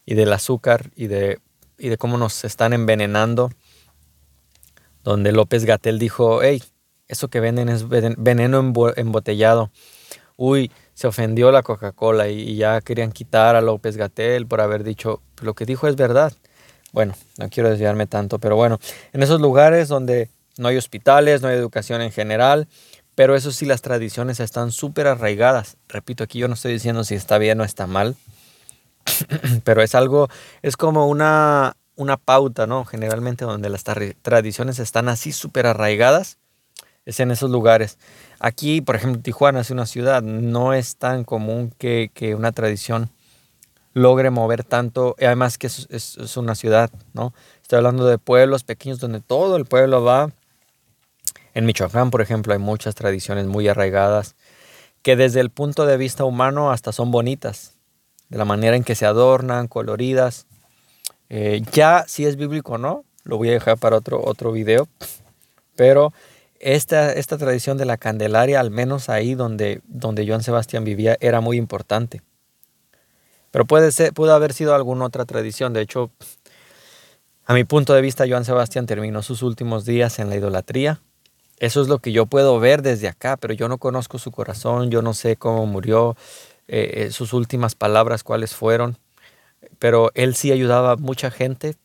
y 0.07 0.15
del 0.15 0.33
azúcar 0.33 0.89
y 0.95 1.05
de, 1.05 1.39
y 1.77 1.89
de 1.89 1.99
cómo 1.99 2.17
nos 2.17 2.45
están 2.45 2.73
envenenando. 2.73 3.51
Donde 5.03 5.31
López 5.31 5.65
Gatel 5.65 5.99
dijo, 5.99 6.41
hey, 6.41 6.63
eso 7.07 7.27
que 7.27 7.39
venden 7.39 7.69
es 7.69 7.87
veneno 7.87 8.59
embotellado. 8.95 9.71
Uy, 10.37 10.71
se 10.93 11.07
ofendió 11.07 11.51
la 11.51 11.63
Coca-Cola 11.63 12.27
y, 12.27 12.55
ya 12.55 12.81
querían 12.81 13.11
quitar 13.11 13.55
a 13.55 13.61
López 13.61 13.97
Gatel 13.97 14.47
por 14.47 14.61
haber 14.61 14.83
dicho 14.83 15.21
lo 15.41 15.53
que 15.53 15.65
dijo 15.65 15.87
es 15.87 15.95
verdad. 15.95 16.33
Bueno, 16.91 17.13
no 17.37 17.49
quiero 17.49 17.69
desviarme 17.69 18.07
tanto, 18.07 18.39
pero 18.39 18.55
bueno, 18.55 18.79
en 19.13 19.21
esos 19.21 19.41
lugares 19.41 19.89
donde 19.89 20.29
no 20.57 20.69
hay 20.69 20.77
hospitales, 20.77 21.41
no 21.41 21.49
hay 21.49 21.55
educación 21.55 22.01
en 22.01 22.11
general, 22.11 22.67
pero 23.15 23.35
eso 23.35 23.51
sí, 23.51 23.65
las 23.65 23.81
tradiciones 23.81 24.39
están 24.39 24.71
súper 24.71 25.07
arraigadas. 25.07 25.77
Repito, 25.89 26.23
aquí 26.23 26.39
yo 26.39 26.47
no 26.47 26.53
estoy 26.53 26.73
diciendo 26.73 27.03
si 27.03 27.15
está 27.15 27.37
bien 27.37 27.59
o 27.59 27.65
está 27.65 27.87
mal, 27.87 28.15
pero 29.65 29.81
es 29.81 29.95
algo, 29.95 30.29
es 30.61 30.77
como 30.77 31.07
una, 31.07 31.75
una 31.95 32.17
pauta, 32.17 32.65
¿no? 32.67 32.85
Generalmente 32.85 33.45
donde 33.45 33.69
las 33.69 33.83
tradiciones 33.83 34.79
están 34.79 35.09
así 35.09 35.33
súper 35.33 35.67
arraigadas 35.67 36.39
es 37.05 37.19
en 37.19 37.31
esos 37.31 37.51
lugares. 37.51 37.97
Aquí, 38.39 38.81
por 38.81 38.95
ejemplo, 38.95 39.21
Tijuana 39.21 39.61
es 39.61 39.69
una 39.69 39.85
ciudad, 39.85 40.21
no 40.21 40.73
es 40.73 40.97
tan 40.97 41.23
común 41.23 41.73
que, 41.77 42.09
una 42.37 42.51
tradición 42.51 43.09
logre 43.93 44.29
mover 44.29 44.63
tanto, 44.63 45.15
y 45.19 45.25
además 45.25 45.57
que 45.57 45.67
es, 45.67 46.37
una 46.37 46.55
ciudad, 46.55 46.91
¿no? 47.13 47.33
Estoy 47.61 47.77
hablando 47.77 48.05
de 48.05 48.17
pueblos 48.17 48.63
pequeños 48.63 48.99
donde 48.99 49.21
todo 49.21 49.55
el 49.55 49.65
pueblo 49.65 50.03
va. 50.03 50.31
En 51.53 51.65
Michoacán, 51.65 52.11
por 52.11 52.21
ejemplo, 52.21 52.51
hay 52.51 52.59
muchas 52.59 52.95
tradiciones 52.95 53.45
muy 53.45 53.67
arraigadas 53.67 54.35
que 55.01 55.15
desde 55.15 55.39
el 55.39 55.51
punto 55.51 55.85
de 55.85 55.97
vista 55.97 56.25
humano 56.25 56.71
hasta 56.71 56.91
son 56.91 57.11
bonitas, 57.11 57.75
de 58.29 58.39
la 58.39 58.45
manera 58.45 58.75
en 58.75 58.83
que 58.83 58.95
se 58.95 59.05
adornan, 59.05 59.67
coloridas. 59.67 60.47
Eh, 61.29 61.61
ya 61.71 62.05
si 62.07 62.25
es 62.25 62.35
bíblico 62.35 62.73
o 62.73 62.77
no, 62.79 63.05
lo 63.23 63.37
voy 63.37 63.49
a 63.49 63.53
dejar 63.53 63.77
para 63.77 63.97
otro, 63.97 64.19
otro 64.23 64.51
video, 64.51 64.87
pero 65.75 66.11
esta, 66.59 67.13
esta 67.13 67.37
tradición 67.37 67.77
de 67.77 67.85
la 67.85 67.97
Candelaria, 67.97 68.59
al 68.59 68.71
menos 68.71 69.09
ahí 69.09 69.35
donde, 69.35 69.81
donde 69.87 70.27
Joan 70.27 70.43
Sebastián 70.43 70.83
vivía, 70.83 71.17
era 71.19 71.41
muy 71.41 71.57
importante. 71.57 72.21
Pero 73.51 73.65
puede 73.65 73.91
ser, 73.91 74.13
pudo 74.13 74.33
haber 74.33 74.53
sido 74.53 74.75
alguna 74.75 75.05
otra 75.05 75.25
tradición. 75.25 75.73
De 75.73 75.81
hecho, 75.81 76.11
a 77.45 77.53
mi 77.53 77.63
punto 77.63 77.93
de 77.93 78.01
vista, 78.01 78.25
Joan 78.27 78.43
Sebastián 78.43 78.85
terminó 78.85 79.21
sus 79.21 79.43
últimos 79.43 79.85
días 79.85 80.19
en 80.19 80.29
la 80.29 80.35
idolatría. 80.35 80.99
Eso 81.59 81.81
es 81.81 81.87
lo 81.87 81.99
que 81.99 82.11
yo 82.11 82.25
puedo 82.25 82.59
ver 82.59 82.81
desde 82.81 83.07
acá, 83.07 83.37
pero 83.37 83.53
yo 83.53 83.69
no 83.69 83.77
conozco 83.77 84.19
su 84.19 84.31
corazón, 84.31 84.89
yo 84.91 85.01
no 85.01 85.13
sé 85.13 85.37
cómo 85.37 85.65
murió, 85.65 86.17
eh, 86.67 87.05
eh, 87.05 87.11
sus 87.11 87.31
últimas 87.31 87.75
palabras, 87.75 88.23
cuáles 88.23 88.53
fueron. 88.53 88.97
Pero 89.79 90.11
él 90.15 90.35
sí 90.35 90.51
ayudaba 90.51 90.91
a 90.91 90.95
mucha 90.97 91.31
gente, 91.31 91.75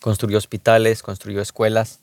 construyó 0.00 0.38
hospitales, 0.38 1.02
construyó 1.02 1.40
escuelas, 1.40 2.00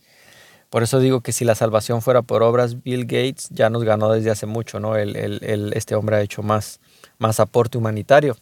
por 0.70 0.84
eso 0.84 1.00
digo 1.00 1.22
que 1.22 1.32
si 1.32 1.46
la 1.46 1.56
salvación 1.56 2.02
fuera 2.02 2.22
por 2.22 2.44
obras, 2.44 2.84
Bill 2.84 3.06
Gates 3.06 3.50
ya 3.50 3.72
nos 3.72 3.84
ganó 3.84 4.12
desde 4.12 4.30
hace 4.30 4.46
mucho, 4.46 4.80
¿no? 4.80 4.96
este 4.96 5.96
hombre 5.96 6.18
ha 6.18 6.22
hecho 6.22 6.44
más, 6.44 6.80
más 7.18 7.40
aporte 7.40 7.78
humanitario. 7.78 8.38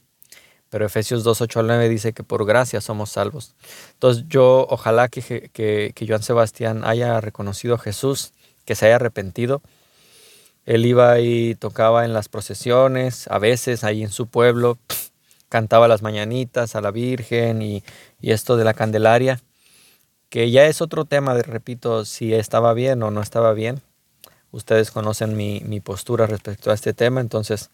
Pero 0.70 0.86
Efesios 0.86 1.24
2, 1.24 1.40
8 1.40 1.62
al 1.62 1.68
9 1.68 1.88
dice 1.88 2.12
que 2.12 2.24
por 2.24 2.46
gracia 2.46 2.82
somos 2.82 3.12
salvos. 3.12 3.56
Entonces 3.94 4.26
yo 4.28 4.68
ojalá 4.70 5.08
que, 5.08 5.50
que, 5.54 5.94
que 5.96 6.08
Joan 6.08 6.22
Sebastián 6.22 6.84
haya 6.84 7.22
reconocido 7.22 7.76
a 7.76 7.80
Jesús, 7.80 8.34
que 8.66 8.76
se 8.76 8.88
haya 8.88 8.98
arrepentido. 8.98 9.62
Él 10.66 10.86
iba 10.86 11.22
y 11.22 11.56
tocaba 11.56 12.04
en 12.04 12.12
las 12.12 12.28
procesiones, 12.28 13.30
a 13.30 13.40
veces 13.40 13.86
ahí 13.86 14.04
en 14.04 14.12
su 14.12 14.28
pueblo, 14.28 14.78
cantaba 15.48 15.88
las 15.88 16.02
mañanitas 16.02 16.76
a 16.76 16.82
la 16.82 16.92
Virgen 16.92 17.62
y, 17.62 17.86
y 18.20 18.32
esto 18.32 18.58
de 18.58 18.66
la 18.66 18.74
Candelaria 18.74 19.42
que 20.30 20.52
ya 20.52 20.66
es 20.66 20.82
otro 20.82 21.06
tema, 21.06 21.34
de, 21.36 21.44
repito, 21.44 22.06
si 22.06 22.34
estaba 22.34 22.74
bien 22.74 23.02
o 23.04 23.12
no 23.12 23.22
estaba 23.22 23.54
bien. 23.54 23.82
Ustedes 24.52 24.92
conocen 24.92 25.36
mi, 25.36 25.80
postura 25.82 26.26
respecto 26.26 26.72
a 26.72 26.74
este 26.74 26.94
tema, 26.94 27.22
entonces 27.22 27.70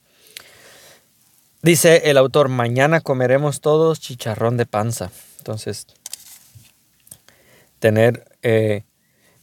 Dice 1.63 2.09
el 2.09 2.17
autor, 2.17 2.49
mañana 2.49 2.99
comeremos 2.99 3.61
todos 3.61 4.01
chicharrón 4.01 4.57
de 4.57 4.65
panza. 4.65 5.11
Entonces, 5.37 5.87
tener, 7.79 8.25
eh, 8.41 8.83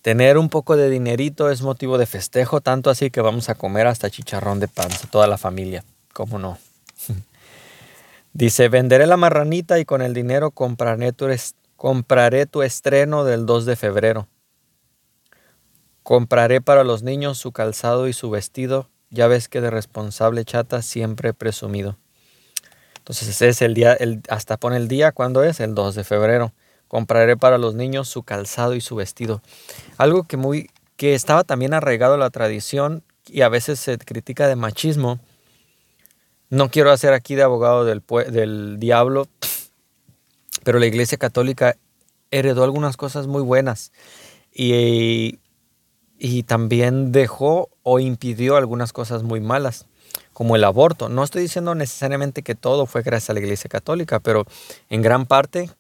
tener 0.03 0.37
un 0.37 0.51
poco 0.51 0.77
de 0.77 0.91
dinerito 0.91 1.51
es 1.51 1.63
motivo 1.63 1.97
de 1.97 2.05
festejo, 2.05 2.61
tanto 2.61 2.91
así 2.91 3.11
que 3.11 3.23
vamos 3.23 3.49
a 3.49 3.55
comer 3.55 3.87
hasta 3.87 4.11
chicharrón 4.11 4.61
de 4.61 4.69
panza, 4.69 5.09
toda 5.11 5.27
la 5.29 5.39
familia, 5.39 5.83
¿cómo 6.13 6.39
no? 6.39 6.59
Dice, 8.35 8.69
venderé 8.69 9.07
la 9.07 9.17
marranita 9.17 9.79
y 9.79 9.87
con 9.87 10.03
el 10.03 10.13
dinero 10.13 10.51
compraré 10.51 11.15
tu, 11.15 11.27
compraré 11.81 12.45
tu 12.45 12.61
estreno 12.61 13.25
del 13.25 13.47
2 13.47 13.65
de 13.65 13.75
febrero. 13.75 14.29
Compraré 16.03 16.61
para 16.61 16.85
los 16.85 17.03
niños 17.03 17.39
su 17.39 17.53
calzado 17.53 18.07
y 18.07 18.13
su 18.13 18.29
vestido, 18.29 18.91
ya 19.09 19.29
ves 19.29 19.49
que 19.49 19.63
de 19.63 19.71
responsable 19.71 20.45
chata 20.45 20.83
siempre 20.83 21.33
presumido. 21.33 21.97
Entonces 22.99 23.29
ese 23.29 23.49
es 23.49 23.63
el 23.63 23.73
día, 23.73 23.97
hasta 24.29 24.59
pone 24.59 24.77
el 24.77 24.89
día, 24.89 25.13
¿cuándo 25.13 25.43
es? 25.43 25.59
El 25.59 25.75
2 25.75 25.95
de 25.95 26.05
febrero. 26.05 26.53
Compraré 26.87 27.39
para 27.39 27.57
los 27.57 27.75
niños 27.75 28.11
su 28.11 28.25
calzado 28.25 28.75
y 28.75 28.83
su 28.83 28.95
vestido. 28.95 29.41
Algo 29.97 30.25
que, 30.25 30.37
muy, 30.37 30.69
que 30.97 31.15
estaba 31.15 31.45
también 31.45 31.73
arraigado 31.73 32.13
a 32.13 32.19
la 32.19 32.29
tradición 32.29 33.05
y 33.27 33.41
a 33.41 33.49
veces 33.49 33.81
se 33.81 33.97
critica 33.97 34.49
de 34.49 34.57
machismo. 34.57 35.19
No 36.51 36.69
quiero 36.69 36.91
hacer 36.91 37.15
aquí 37.15 37.37
de 37.37 37.43
abogado 37.43 37.87
del, 37.87 38.03
del 38.31 38.79
diablo, 38.79 39.29
pero 40.65 40.79
la 40.79 40.87
Iglesia 40.87 41.19
Católica 41.19 41.77
heredó 42.31 42.65
algunas 42.65 42.97
cosas 42.97 43.27
muy 43.27 43.43
buenas 43.43 43.93
y, 44.53 45.39
y 46.19 46.43
también 46.45 47.13
dejó 47.13 47.71
o 47.83 47.99
impidió 47.99 48.57
algunas 48.57 48.93
cosas 48.93 49.23
muy 49.23 49.41
malas 49.41 49.87
como 50.33 50.57
el 50.57 50.65
aborto. 50.65 51.09
No 51.09 51.23
estoy 51.25 51.43
diciendo 51.43 51.75
necesariamente 51.75 52.43
que 52.43 52.55
todo 52.55 52.87
fue 52.87 53.03
gracias 53.03 53.31
a 53.31 53.35
la 53.35 53.41
Iglesia 53.41 53.69
Católica, 53.69 54.21
pero 54.21 54.47
en 54.89 55.03
gran 55.03 55.27
parte 55.27 55.71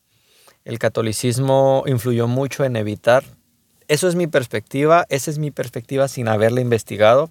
el 0.64 0.78
catolicismo 0.78 1.84
influyó 1.86 2.28
mucho 2.28 2.64
en 2.64 2.76
evitar. 2.76 3.24
Eso 3.88 4.06
es 4.06 4.14
mi 4.14 4.26
perspectiva, 4.26 5.06
esa 5.08 5.30
es 5.30 5.38
mi 5.38 5.50
perspectiva 5.50 6.08
sin 6.08 6.28
haberla 6.28 6.60
investigado. 6.60 7.30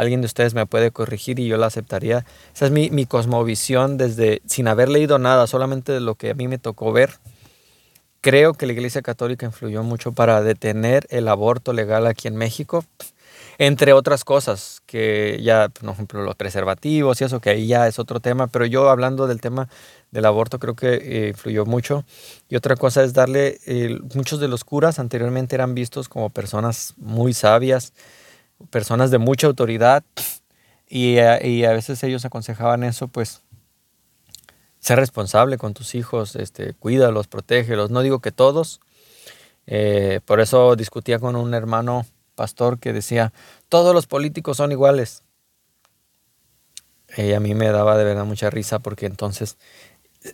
Alguien 0.00 0.20
de 0.22 0.26
ustedes 0.26 0.54
me 0.54 0.66
puede 0.66 0.90
corregir 0.90 1.38
y 1.38 1.46
yo 1.46 1.56
la 1.56 1.66
aceptaría. 1.66 2.24
Esa 2.54 2.66
es 2.66 2.72
mi, 2.72 3.06
cosmovisión 3.06 3.98
desde 3.98 4.40
sin 4.46 4.66
haber 4.66 4.88
leído 4.88 5.18
nada, 5.18 5.46
solamente 5.46 5.92
de 5.92 6.00
lo 6.00 6.14
que 6.14 6.30
a 6.30 6.34
mí 6.34 6.48
me 6.48 6.58
tocó 6.58 6.92
ver. 6.92 7.10
Creo 8.20 8.54
que 8.54 8.66
la 8.66 8.72
Iglesia 8.72 9.02
Católica 9.02 9.46
influyó 9.46 9.82
mucho 9.82 10.12
para 10.12 10.42
detener 10.42 11.06
el 11.10 11.28
aborto 11.28 11.72
legal 11.72 12.06
aquí 12.06 12.28
en 12.28 12.36
México 12.36 12.84
entre 13.60 13.92
otras 13.92 14.24
cosas 14.24 14.80
que 14.86 15.38
ya, 15.42 15.68
por 15.68 15.90
ejemplo, 15.90 16.22
los 16.22 16.34
preservativos 16.34 17.20
y 17.20 17.24
eso, 17.24 17.40
que 17.40 17.50
ahí 17.50 17.66
ya 17.66 17.86
es 17.88 17.98
otro 17.98 18.18
tema, 18.18 18.46
pero 18.46 18.64
yo 18.64 18.88
hablando 18.88 19.26
del 19.26 19.42
tema 19.42 19.68
del 20.10 20.24
aborto 20.24 20.58
creo 20.58 20.74
que 20.74 20.94
eh, 20.94 21.28
influyó 21.28 21.66
mucho. 21.66 22.06
Y 22.48 22.56
otra 22.56 22.74
cosa 22.74 23.04
es 23.04 23.12
darle, 23.12 23.60
muchos 24.14 24.40
de 24.40 24.48
los 24.48 24.64
curas 24.64 24.98
anteriormente 24.98 25.56
eran 25.56 25.74
vistos 25.74 26.08
como 26.08 26.30
personas 26.30 26.94
muy 26.96 27.34
sabias, 27.34 27.92
personas 28.70 29.10
de 29.10 29.18
mucha 29.18 29.46
autoridad, 29.46 30.04
y, 30.88 31.18
y 31.18 31.64
a 31.64 31.72
veces 31.72 32.02
ellos 32.02 32.24
aconsejaban 32.24 32.82
eso, 32.82 33.08
pues 33.08 33.42
ser 34.80 34.98
responsable 34.98 35.58
con 35.58 35.74
tus 35.74 35.94
hijos, 35.94 36.34
este, 36.34 36.74
cuídalos, 36.74 37.28
protégelos. 37.28 37.90
No 37.90 38.02
digo 38.02 38.20
que 38.20 38.32
todos. 38.32 38.80
Eh, 39.66 40.20
por 40.24 40.40
eso 40.40 40.74
discutía 40.74 41.18
con 41.18 41.36
un 41.36 41.54
hermano 41.54 42.06
pastor 42.34 42.78
que 42.78 42.92
decía, 42.92 43.32
todos 43.68 43.94
los 43.94 44.06
políticos 44.06 44.56
son 44.56 44.72
iguales. 44.72 45.22
Y 47.16 47.32
a 47.34 47.40
mí 47.40 47.54
me 47.54 47.68
daba 47.68 47.96
de 47.96 48.04
verdad 48.04 48.24
mucha 48.24 48.50
risa 48.50 48.78
porque 48.78 49.06
entonces, 49.06 49.58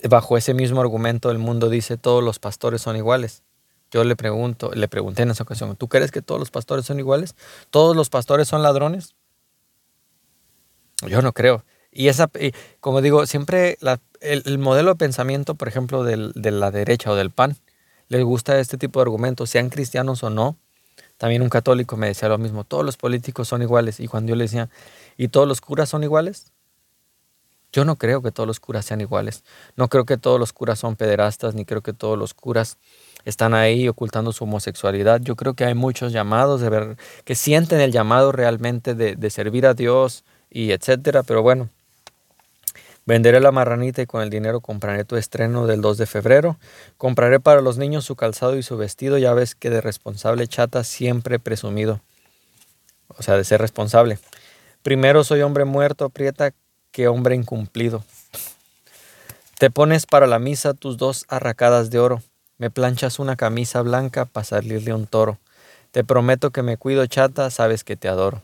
bajo 0.09 0.37
ese 0.37 0.55
mismo 0.55 0.81
argumento, 0.81 1.31
el 1.31 1.39
mundo 1.39 1.69
dice, 1.69 1.97
todos 1.97 2.23
los 2.23 2.39
pastores 2.39 2.81
son 2.83 2.97
iguales. 2.97 3.43
Yo 3.91 4.05
le 4.05 4.17
pregunto, 4.17 4.73
le 4.75 4.89
pregunté 4.89 5.23
en 5.23 5.31
esa 5.31 5.45
ocasión, 5.45 5.77
¿tú 5.77 5.89
crees 5.89 6.11
que 6.11 6.23
todos 6.23 6.41
los 6.41 6.51
pastores 6.51 6.85
son 6.87 6.99
iguales? 6.99 7.35
¿Todos 7.71 7.95
los 7.95 8.11
pastores 8.11 8.49
son 8.49 8.63
ladrones? 8.63 9.15
Yo 11.07 11.23
no 11.23 11.33
creo. 11.33 11.65
Y 11.93 12.09
esa, 12.09 12.31
como 12.81 13.01
digo, 13.01 13.27
siempre 13.27 13.79
el, 14.21 14.59
modelo 14.59 14.91
de 14.91 14.97
pensamiento, 14.97 15.55
por 15.55 15.69
ejemplo, 15.69 16.05
de 16.05 16.51
la 16.51 16.71
derecha 16.71 17.11
o 17.11 17.15
del 17.15 17.31
PAN, 17.31 17.57
les 18.09 18.23
gusta 18.23 18.59
este 18.59 18.79
tipo 18.79 19.01
de 19.01 19.03
argumentos, 19.03 19.51
sean 19.51 19.71
cristianos 19.71 20.23
o 20.23 20.31
no, 20.31 20.57
también 21.17 21.43
un 21.43 21.49
católico 21.49 21.97
me 21.97 22.09
decía 22.09 22.29
lo 22.29 22.39
mismo, 22.39 22.65
todos 22.65 22.85
los 22.85 22.97
políticos 22.97 23.49
son 23.49 23.63
iguales. 23.63 24.01
Y 24.01 24.09
cuando 24.09 24.31
yo 24.31 24.37
le 24.37 24.45
decía, 24.45 24.69
¿y 25.17 25.29
todos 25.29 25.49
los 25.49 25.61
curas 25.61 25.89
son 25.89 26.03
iguales? 26.03 26.53
Yo 27.73 27.85
no 27.85 27.97
creo 27.97 28.23
que 28.23 28.31
todos 28.31 28.47
los 28.47 28.61
curas 28.61 28.85
sean 28.87 29.01
iguales. 29.01 29.43
No 29.77 29.89
creo 29.89 30.05
que 30.05 30.19
todos 30.19 30.39
los 30.39 30.53
curas 30.53 30.79
son 30.79 30.97
pederastas, 30.97 31.55
ni 31.55 31.65
creo 31.65 31.83
que 31.83 31.93
todos 31.93 32.19
los 32.19 32.35
curas 32.35 32.79
están 33.27 33.53
ahí 33.53 33.87
ocultando 33.89 34.33
su 34.33 34.45
homosexualidad. 34.45 35.21
Yo 35.21 35.37
creo 35.37 35.53
que 35.53 35.67
hay 35.67 35.75
muchos 35.75 36.13
llamados 36.13 36.63
de 36.63 36.71
ver, 36.71 36.97
que 37.25 37.35
sienten 37.35 37.81
el 37.81 37.93
llamado 37.93 38.33
realmente 38.33 38.95
de, 38.95 39.17
de 39.17 39.31
servir 39.31 39.67
a 39.67 39.75
Dios 39.75 40.25
y 40.49 40.71
etcétera. 40.73 41.23
Pero 41.23 41.43
bueno, 41.43 41.69
Venderé 43.07 43.39
la 43.39 43.53
marranita 43.53 44.03
y 44.03 44.07
con 44.07 44.21
el 44.21 44.31
dinero 44.31 44.61
compraré 44.61 45.05
tu 45.05 45.15
estreno 45.15 45.69
del 45.69 45.81
2 45.81 45.97
de 45.97 46.07
febrero. 46.07 46.59
Compraré 46.97 47.39
para 47.39 47.61
los 47.61 47.79
niños 47.79 48.05
su 48.05 48.17
calzado 48.17 48.57
y 48.57 48.65
su 48.65 48.77
vestido. 48.77 49.17
Ya 49.17 49.33
ves 49.33 49.55
que 49.55 49.71
de 49.71 49.81
responsable 49.81 50.49
chata 50.49 50.83
siempre 50.83 51.39
presumido. 51.39 52.01
O 53.07 53.23
sea, 53.23 53.37
de 53.37 53.45
ser 53.45 53.61
responsable. 53.61 54.19
Primero 54.83 55.23
soy 55.23 55.43
hombre 55.43 55.65
muerto, 55.65 56.05
aprieta, 56.05 56.53
que 56.91 57.07
hombre 57.07 57.37
incumplido. 57.37 58.05
Te 59.59 59.71
pones 59.71 60.05
para 60.05 60.27
la 60.27 60.41
misa 60.41 60.75
tus 60.75 60.97
dos 60.97 61.27
arracadas 61.29 61.91
de 61.91 62.01
oro. 62.01 62.23
Me 62.59 62.71
planchas 62.71 63.19
una 63.19 63.37
camisa 63.37 63.83
blanca 63.83 64.25
para 64.25 64.45
salirle 64.45 64.95
un 64.95 65.07
toro. 65.07 65.39
Te 65.91 66.05
prometo 66.05 66.51
que 66.51 66.63
me 66.63 66.77
cuido 66.77 67.07
chata, 67.07 67.51
sabes 67.51 67.85
que 67.85 67.97
te 67.97 68.09
adoro. 68.09 68.43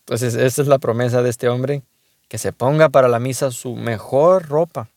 Entonces, 0.00 0.34
esa 0.34 0.62
es 0.62 0.68
la 0.68 0.78
promesa 0.78 1.22
de 1.22 1.30
este 1.30 1.48
hombre 1.48 1.82
que 2.28 2.38
se 2.38 2.52
ponga 2.52 2.88
para 2.88 3.08
la 3.08 3.18
misa 3.18 3.50
su 3.50 3.74
mejor 3.74 4.48
ropa, 4.48 4.88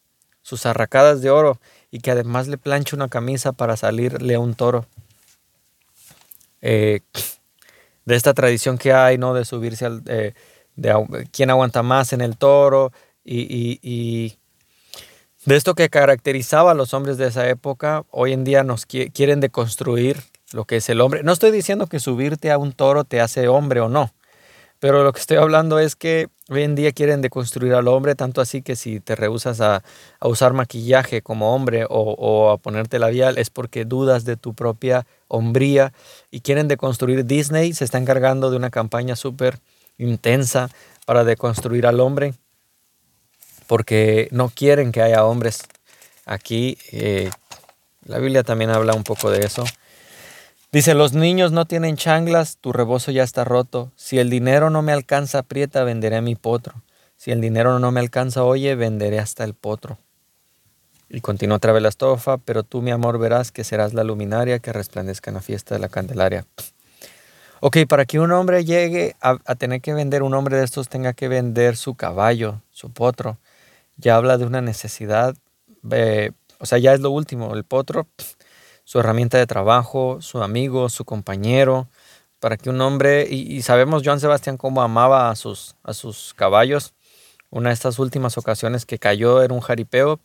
sus 0.41 0.65
arracadas 0.65 1.21
de 1.21 1.29
oro, 1.29 1.59
y 1.89 1.99
que 1.99 2.11
además 2.11 2.47
le 2.47 2.57
planche 2.57 2.95
una 2.95 3.07
camisa 3.09 3.53
para 3.53 3.75
salirle 3.77 4.35
a 4.35 4.39
un 4.39 4.55
toro. 4.55 4.85
Eh, 6.61 7.01
de 8.05 8.15
esta 8.15 8.33
tradición 8.33 8.77
que 8.77 8.93
hay, 8.93 9.17
¿no? 9.17 9.33
De 9.33 9.45
subirse 9.45 9.85
al... 9.85 10.03
Eh, 10.07 10.33
de 10.75 11.27
quién 11.31 11.49
aguanta 11.49 11.83
más 11.83 12.13
en 12.13 12.21
el 12.21 12.37
toro 12.37 12.91
y, 13.23 13.79
y, 13.81 14.37
de 15.45 15.55
esto 15.55 15.75
que 15.75 15.89
caracterizaba 15.89 16.71
a 16.71 16.75
los 16.75 16.93
hombres 16.93 17.17
de 17.17 17.27
esa 17.27 17.47
época, 17.49 18.05
hoy 18.11 18.31
en 18.31 18.43
día 18.43 18.63
nos 18.63 18.85
quieren 18.85 19.41
deconstruir 19.41 20.21
lo 20.53 20.65
que 20.65 20.77
es 20.77 20.89
el 20.89 21.01
hombre. 21.01 21.23
No 21.23 21.33
estoy 21.33 21.51
diciendo 21.51 21.87
que 21.87 21.99
subirte 21.99 22.51
a 22.51 22.57
un 22.57 22.71
toro 22.71 23.03
te 23.03 23.19
hace 23.19 23.47
hombre 23.47 23.81
o 23.81 23.89
no, 23.89 24.13
pero 24.79 25.03
lo 25.03 25.11
que 25.11 25.19
estoy 25.19 25.37
hablando 25.37 25.79
es 25.79 25.95
que 25.95 26.27
hoy 26.49 26.63
en 26.63 26.75
día 26.75 26.91
quieren 26.93 27.21
deconstruir 27.21 27.73
al 27.73 27.87
hombre, 27.87 28.15
tanto 28.15 28.39
así 28.39 28.61
que 28.61 28.75
si 28.75 28.99
te 28.99 29.15
rehusas 29.15 29.59
a, 29.59 29.83
usar 30.21 30.53
maquillaje 30.53 31.21
como 31.21 31.53
hombre 31.53 31.85
o, 31.89 32.51
a 32.51 32.57
ponerte 32.57 32.99
labial 32.99 33.37
es 33.37 33.49
porque 33.49 33.83
dudas 33.83 34.23
de 34.23 34.37
tu 34.37 34.53
propia 34.53 35.05
hombría 35.27 35.93
y 36.31 36.39
quieren 36.39 36.67
deconstruir 36.67 37.25
Disney, 37.25 37.73
se 37.73 37.83
está 37.83 37.97
encargando 37.97 38.49
de 38.49 38.57
una 38.57 38.69
campaña 38.69 39.15
súper 39.17 39.59
intensa 39.97 40.69
para 41.05 41.23
deconstruir 41.25 41.85
al 41.85 41.99
hombre 41.99 42.33
porque 43.73 44.27
no 44.29 44.49
quieren 44.49 44.91
que 44.91 45.01
haya 45.01 45.25
hombres 45.25 45.63
aquí. 46.27 46.77
Eh, 46.91 47.31
la 48.05 48.19
Biblia 48.19 48.43
también 48.43 48.69
habla 48.69 48.93
un 48.93 49.03
poco 49.03 49.31
de 49.31 49.43
eso. 49.43 49.63
Dice, 50.71 50.93
los 50.93 51.13
niños 51.13 51.51
no 51.51 51.65
tienen 51.65 51.97
changlas, 51.97 52.57
tu 52.57 52.71
rebozo 52.71 53.09
ya 53.09 53.23
está 53.23 53.45
roto. 53.45 53.91
Si 53.95 54.19
el 54.19 54.29
dinero 54.29 54.69
no 54.69 54.83
me 54.83 54.91
alcanza, 54.91 55.39
aprieta, 55.39 55.83
venderé 55.83 56.21
mi 56.21 56.35
potro. 56.35 56.83
Si 57.17 57.31
el 57.31 57.41
dinero 57.41 57.79
no 57.79 57.91
me 57.91 57.99
alcanza, 57.99 58.43
oye, 58.43 58.75
venderé 58.75 59.17
hasta 59.17 59.43
el 59.43 59.55
potro. 59.55 59.97
Y 61.09 61.21
continúa 61.21 61.57
otra 61.57 61.71
vez 61.73 61.81
la 61.81 61.89
estofa, 61.89 62.37
pero 62.37 62.61
tú, 62.61 62.83
mi 62.83 62.91
amor, 62.91 63.17
verás 63.17 63.51
que 63.51 63.63
serás 63.63 63.95
la 63.95 64.03
luminaria 64.03 64.59
que 64.59 64.71
resplandezca 64.71 65.31
en 65.31 65.35
la 65.37 65.41
fiesta 65.41 65.73
de 65.73 65.81
la 65.81 65.89
Candelaria. 65.89 66.45
Ok, 67.59 67.77
para 67.87 68.05
que 68.05 68.19
un 68.19 68.31
hombre 68.33 68.65
llegue 68.65 69.15
a, 69.19 69.37
tener 69.55 69.81
que 69.81 69.93
vender, 69.93 70.21
un 70.21 70.35
hombre 70.35 70.57
de 70.57 70.63
estos 70.63 70.89
tenga 70.89 71.13
que 71.13 71.27
vender 71.27 71.75
su 71.75 71.95
caballo, 71.95 72.61
su 72.71 72.91
potro, 72.91 73.39
ya 73.97 74.15
habla 74.15 74.37
de 74.37 74.45
una 74.45 74.61
necesidad, 74.61 75.35
o 76.59 76.65
sea, 76.65 76.77
ya 76.77 76.93
es 76.93 76.99
lo 76.99 77.11
último, 77.11 77.53
el 77.53 77.63
potro 77.63 78.07
su 78.83 78.99
herramienta 78.99 79.37
de 79.37 79.47
trabajo, 79.47 80.17
su 80.21 80.43
amigo, 80.43 80.89
su 80.89 81.05
compañero, 81.05 81.87
para 82.39 82.57
que 82.57 82.69
un 82.69 82.81
hombre, 82.81 83.27
y, 83.29 83.61
sabemos 83.61 84.03
Joan 84.03 84.19
Sebastián 84.19 84.57
cómo 84.57 84.81
amaba 84.81 85.29
a 85.29 85.35
sus, 85.35 85.75
a 85.83 85.93
sus 85.93 86.33
caballos, 86.33 86.93
una 87.49 87.69
de 87.69 87.75
estas 87.75 87.99
últimas 87.99 88.37
ocasiones 88.37 88.85
que 88.85 88.99
cayó 88.99 89.41
era 89.41 89.53
un 89.53 89.61
jaripeo, 89.61 90.19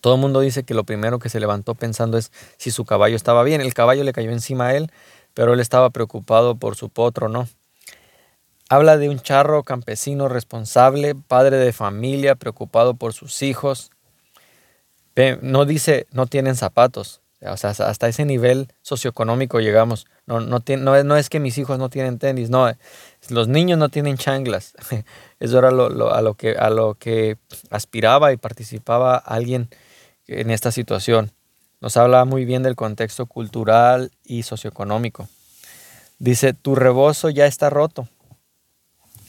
todo 0.00 0.14
el 0.14 0.20
mundo 0.20 0.40
dice 0.40 0.62
que 0.62 0.74
lo 0.74 0.84
primero 0.84 1.18
que 1.18 1.28
se 1.28 1.40
levantó 1.40 1.74
pensando 1.74 2.18
es 2.18 2.30
si 2.56 2.70
su 2.70 2.84
caballo 2.84 3.16
estaba 3.16 3.42
bien, 3.42 3.60
el 3.60 3.74
caballo 3.74 4.04
le 4.04 4.12
cayó 4.12 4.30
encima 4.30 4.68
a 4.68 4.76
él, 4.76 4.92
pero 5.34 5.54
él 5.54 5.60
estaba 5.60 5.90
preocupado 5.90 6.56
por 6.56 6.76
su 6.76 6.88
potro, 6.88 7.28
¿no? 7.28 7.48
Habla 8.68 8.98
de 8.98 9.08
un 9.08 9.20
charro 9.20 9.62
campesino 9.62 10.28
responsable, 10.28 11.14
padre 11.14 11.56
de 11.56 11.72
familia, 11.72 12.34
preocupado 12.34 12.94
por 12.94 13.14
sus 13.14 13.42
hijos. 13.42 13.90
No 15.40 15.64
dice 15.64 16.06
no 16.12 16.26
tienen 16.26 16.54
zapatos. 16.54 17.22
O 17.40 17.56
sea, 17.56 17.70
hasta 17.70 18.08
ese 18.08 18.24
nivel 18.24 18.68
socioeconómico 18.82 19.60
llegamos. 19.60 20.06
No, 20.26 20.40
no, 20.40 21.16
es 21.16 21.28
que 21.30 21.38
mis 21.38 21.56
hijos 21.56 21.78
no 21.78 21.88
tienen 21.88 22.18
tenis, 22.18 22.50
no. 22.50 22.70
Los 23.28 23.46
niños 23.46 23.78
no 23.78 23.88
tienen 23.88 24.16
changlas. 24.16 24.74
Eso 25.40 25.58
era 25.58 25.70
lo, 25.70 26.12
a, 26.12 26.20
lo 26.20 26.34
que, 26.34 26.56
a 26.56 26.68
lo 26.68 26.94
que 26.94 27.36
aspiraba 27.70 28.32
y 28.32 28.36
participaba 28.36 29.16
alguien 29.16 29.68
en 30.26 30.50
esta 30.50 30.72
situación. 30.72 31.32
Nos 31.80 31.96
habla 31.96 32.24
muy 32.24 32.44
bien 32.44 32.64
del 32.64 32.74
contexto 32.74 33.26
cultural 33.26 34.10
y 34.24 34.42
socioeconómico. 34.42 35.28
Dice, 36.18 36.52
tu 36.52 36.74
rebozo 36.74 37.30
ya 37.30 37.46
está 37.46 37.70
roto. 37.70 38.08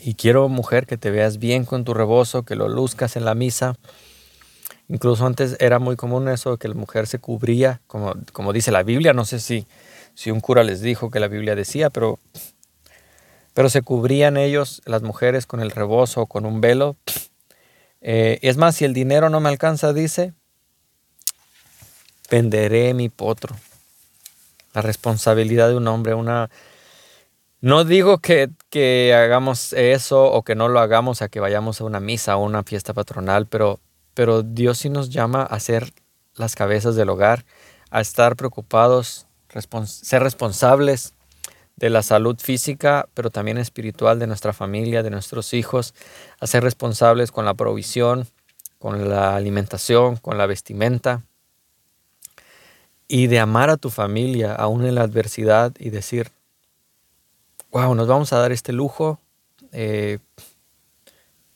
Y 0.02 0.16
quiero, 0.16 0.48
mujer, 0.50 0.86
que 0.86 0.98
te 0.98 1.12
veas 1.12 1.40
bien 1.40 1.66
con 1.66 1.84
tu 1.84 1.94
rebozo, 1.94 2.44
que 2.44 2.56
lo 2.56 2.70
luzcas 2.70 3.16
en 3.16 3.26
la 3.26 3.36
misa. 3.36 3.76
Incluso 4.88 5.26
antes 5.26 5.56
era 5.60 5.80
muy 5.80 5.96
común 5.96 6.28
eso, 6.30 6.58
que 6.58 6.68
la 6.68 6.74
mujer 6.74 7.06
se 7.06 7.20
cubría, 7.20 7.82
como, 7.88 8.14
como 8.34 8.54
dice 8.54 8.72
la 8.72 8.84
Biblia. 8.84 9.14
No 9.14 9.26
sé 9.26 9.40
si, 9.40 9.68
si 10.16 10.32
un 10.32 10.40
cura 10.40 10.64
les 10.64 10.82
dijo 10.82 11.12
que 11.12 11.20
la 11.20 11.28
Biblia 11.28 11.56
decía, 11.56 11.90
pero, 11.90 12.20
pero 13.54 13.70
se 13.70 13.82
cubrían 13.82 14.38
ellos, 14.38 14.82
las 14.86 15.02
mujeres, 15.02 15.46
con 15.46 15.60
el 15.60 15.72
rebozo 15.72 16.22
o 16.22 16.26
con 16.28 16.46
un 16.46 16.62
velo. 16.62 16.96
Eh, 18.02 18.40
es 18.42 18.58
más, 18.58 18.76
si 18.76 18.86
el 18.86 18.94
dinero 18.94 19.30
no 19.30 19.40
me 19.42 19.50
alcanza, 19.50 19.94
dice, 19.94 20.34
venderé 22.32 22.94
mi 22.94 23.10
potro. 23.10 23.56
La 24.74 24.82
responsabilidad 24.82 25.70
de 25.70 25.76
un 25.76 25.88
hombre, 25.88 26.14
una... 26.14 26.50
No 27.62 27.84
digo 27.84 28.20
que, 28.20 28.50
que, 28.70 29.14
hagamos 29.14 29.74
eso 29.74 30.32
o 30.32 30.44
que 30.44 30.56
no 30.56 30.70
lo 30.70 30.80
hagamos 30.80 31.22
a 31.22 31.28
que 31.28 31.42
vayamos 31.42 31.82
a 31.82 31.84
una 31.84 32.00
misa 32.00 32.38
o 32.38 32.46
una 32.46 32.64
fiesta 32.64 32.94
patronal, 32.94 33.48
pero, 33.48 33.82
pero 34.14 34.44
Dios 34.44 34.78
sí 34.78 34.90
nos 34.90 35.10
llama 35.10 35.44
a 35.44 35.60
ser 35.60 35.92
las 36.36 36.56
cabezas 36.56 36.96
del 36.96 37.10
hogar, 37.10 37.44
a 37.92 38.00
estar 38.00 38.38
preocupados, 38.38 39.28
ser 39.86 40.24
responsables 40.24 41.14
de 41.76 41.90
la 41.90 42.02
salud 42.02 42.38
física, 42.40 43.10
pero 43.14 43.30
también 43.30 43.58
espiritual 43.58 44.20
de 44.20 44.28
nuestra 44.28 44.54
familia, 44.54 45.04
de 45.04 45.10
nuestros 45.10 45.54
hijos, 45.54 45.94
a 46.40 46.48
ser 46.48 46.64
responsables 46.64 47.32
con 47.32 47.44
la 47.44 47.56
provisión, 47.56 48.26
con 48.78 49.10
la 49.10 49.36
alimentación, 49.36 50.16
con 50.16 50.38
la 50.38 50.46
vestimenta, 50.46 51.24
y 53.10 53.28
de 53.28 53.40
amar 53.40 53.70
a 53.70 53.78
tu 53.78 53.90
familia 53.90 54.54
aún 54.56 54.86
en 54.86 54.96
la 54.96 55.02
adversidad 55.02 55.74
y 55.80 55.90
decir, 55.90 56.32
wow, 57.72 57.94
nos 57.96 58.08
vamos 58.08 58.34
a 58.34 58.40
dar 58.40 58.52
este 58.52 58.74
lujo. 58.74 59.20
Eh, 59.72 60.20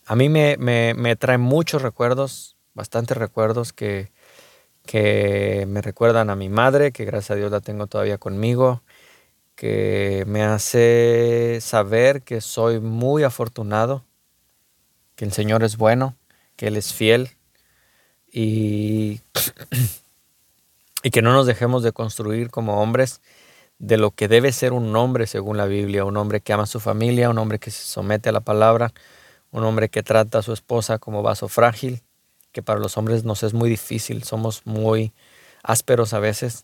a 0.05 0.15
mí 0.15 0.29
me, 0.29 0.57
me, 0.57 1.15
trae 1.15 1.37
muchos 1.37 1.81
recuerdos, 1.81 2.55
bastantes 2.73 3.17
recuerdos 3.17 3.73
que, 3.73 4.11
que 4.85 5.65
me 5.67 5.81
recuerdan 5.81 6.29
a 6.29 6.35
mi 6.35 6.49
madre, 6.49 6.91
que 6.91 7.05
gracias 7.05 7.31
a 7.31 7.35
Dios 7.35 7.51
la 7.51 7.61
tengo 7.61 7.87
todavía 7.87 8.17
conmigo, 8.17 8.83
que 9.55 10.23
me 10.27 10.43
hace 10.43 11.59
saber 11.61 12.21
que 12.21 12.41
soy 12.41 12.79
muy 12.79 13.23
afortunado, 13.23 14.03
que 15.15 15.25
el 15.25 15.31
Señor 15.31 15.63
es 15.63 15.77
bueno, 15.77 16.15
que 16.55 16.67
Él 16.67 16.75
es 16.75 16.93
fiel 16.93 17.29
y 18.31 19.21
y 21.03 21.11
que 21.11 21.21
no 21.21 21.33
nos 21.33 21.45
dejemos 21.45 21.83
de 21.83 21.91
construir 21.91 22.49
como 22.49 22.81
hombres 22.81 23.21
de 23.83 23.97
lo 23.97 24.11
que 24.11 24.29
debe 24.29 24.53
ser 24.53 24.71
un 24.71 24.95
hombre 24.95 25.27
según 25.27 25.57
la 25.57 25.65
Biblia, 25.65 26.05
un 26.05 26.15
hombre 26.15 26.39
que 26.39 26.53
ama 26.53 26.63
a 26.63 26.67
su 26.67 26.79
familia, 26.79 27.29
un 27.29 27.37
hombre 27.37 27.59
que 27.59 27.69
se 27.69 27.83
somete 27.83 28.29
a 28.29 28.31
la 28.31 28.39
palabra, 28.39 28.93
un 29.51 29.65
hombre 29.65 29.89
que 29.89 30.03
trata 30.03 30.37
a 30.37 30.41
su 30.41 30.53
esposa 30.53 30.99
como 30.99 31.21
vaso 31.21 31.49
frágil, 31.49 32.01
que 32.53 32.63
para 32.63 32.79
los 32.79 32.97
hombres 32.97 33.25
nos 33.25 33.43
es 33.43 33.53
muy 33.53 33.69
difícil, 33.69 34.23
somos 34.23 34.65
muy 34.65 35.11
ásperos 35.63 36.13
a 36.13 36.19
veces, 36.19 36.63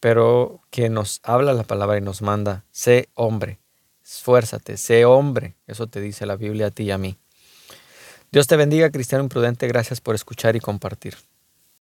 pero 0.00 0.60
que 0.68 0.90
nos 0.90 1.20
habla 1.22 1.54
la 1.54 1.62
palabra 1.62 1.96
y 1.96 2.02
nos 2.02 2.20
manda, 2.20 2.66
sé 2.70 3.08
hombre, 3.14 3.58
esfuérzate, 4.04 4.76
sé 4.76 5.06
hombre, 5.06 5.54
eso 5.66 5.86
te 5.86 6.02
dice 6.02 6.26
la 6.26 6.36
Biblia 6.36 6.66
a 6.66 6.70
ti 6.70 6.82
y 6.82 6.90
a 6.90 6.98
mí. 6.98 7.16
Dios 8.32 8.48
te 8.48 8.56
bendiga, 8.56 8.90
cristiano 8.90 9.24
imprudente, 9.24 9.66
gracias 9.66 10.02
por 10.02 10.14
escuchar 10.14 10.56
y 10.56 10.60
compartir. 10.60 11.16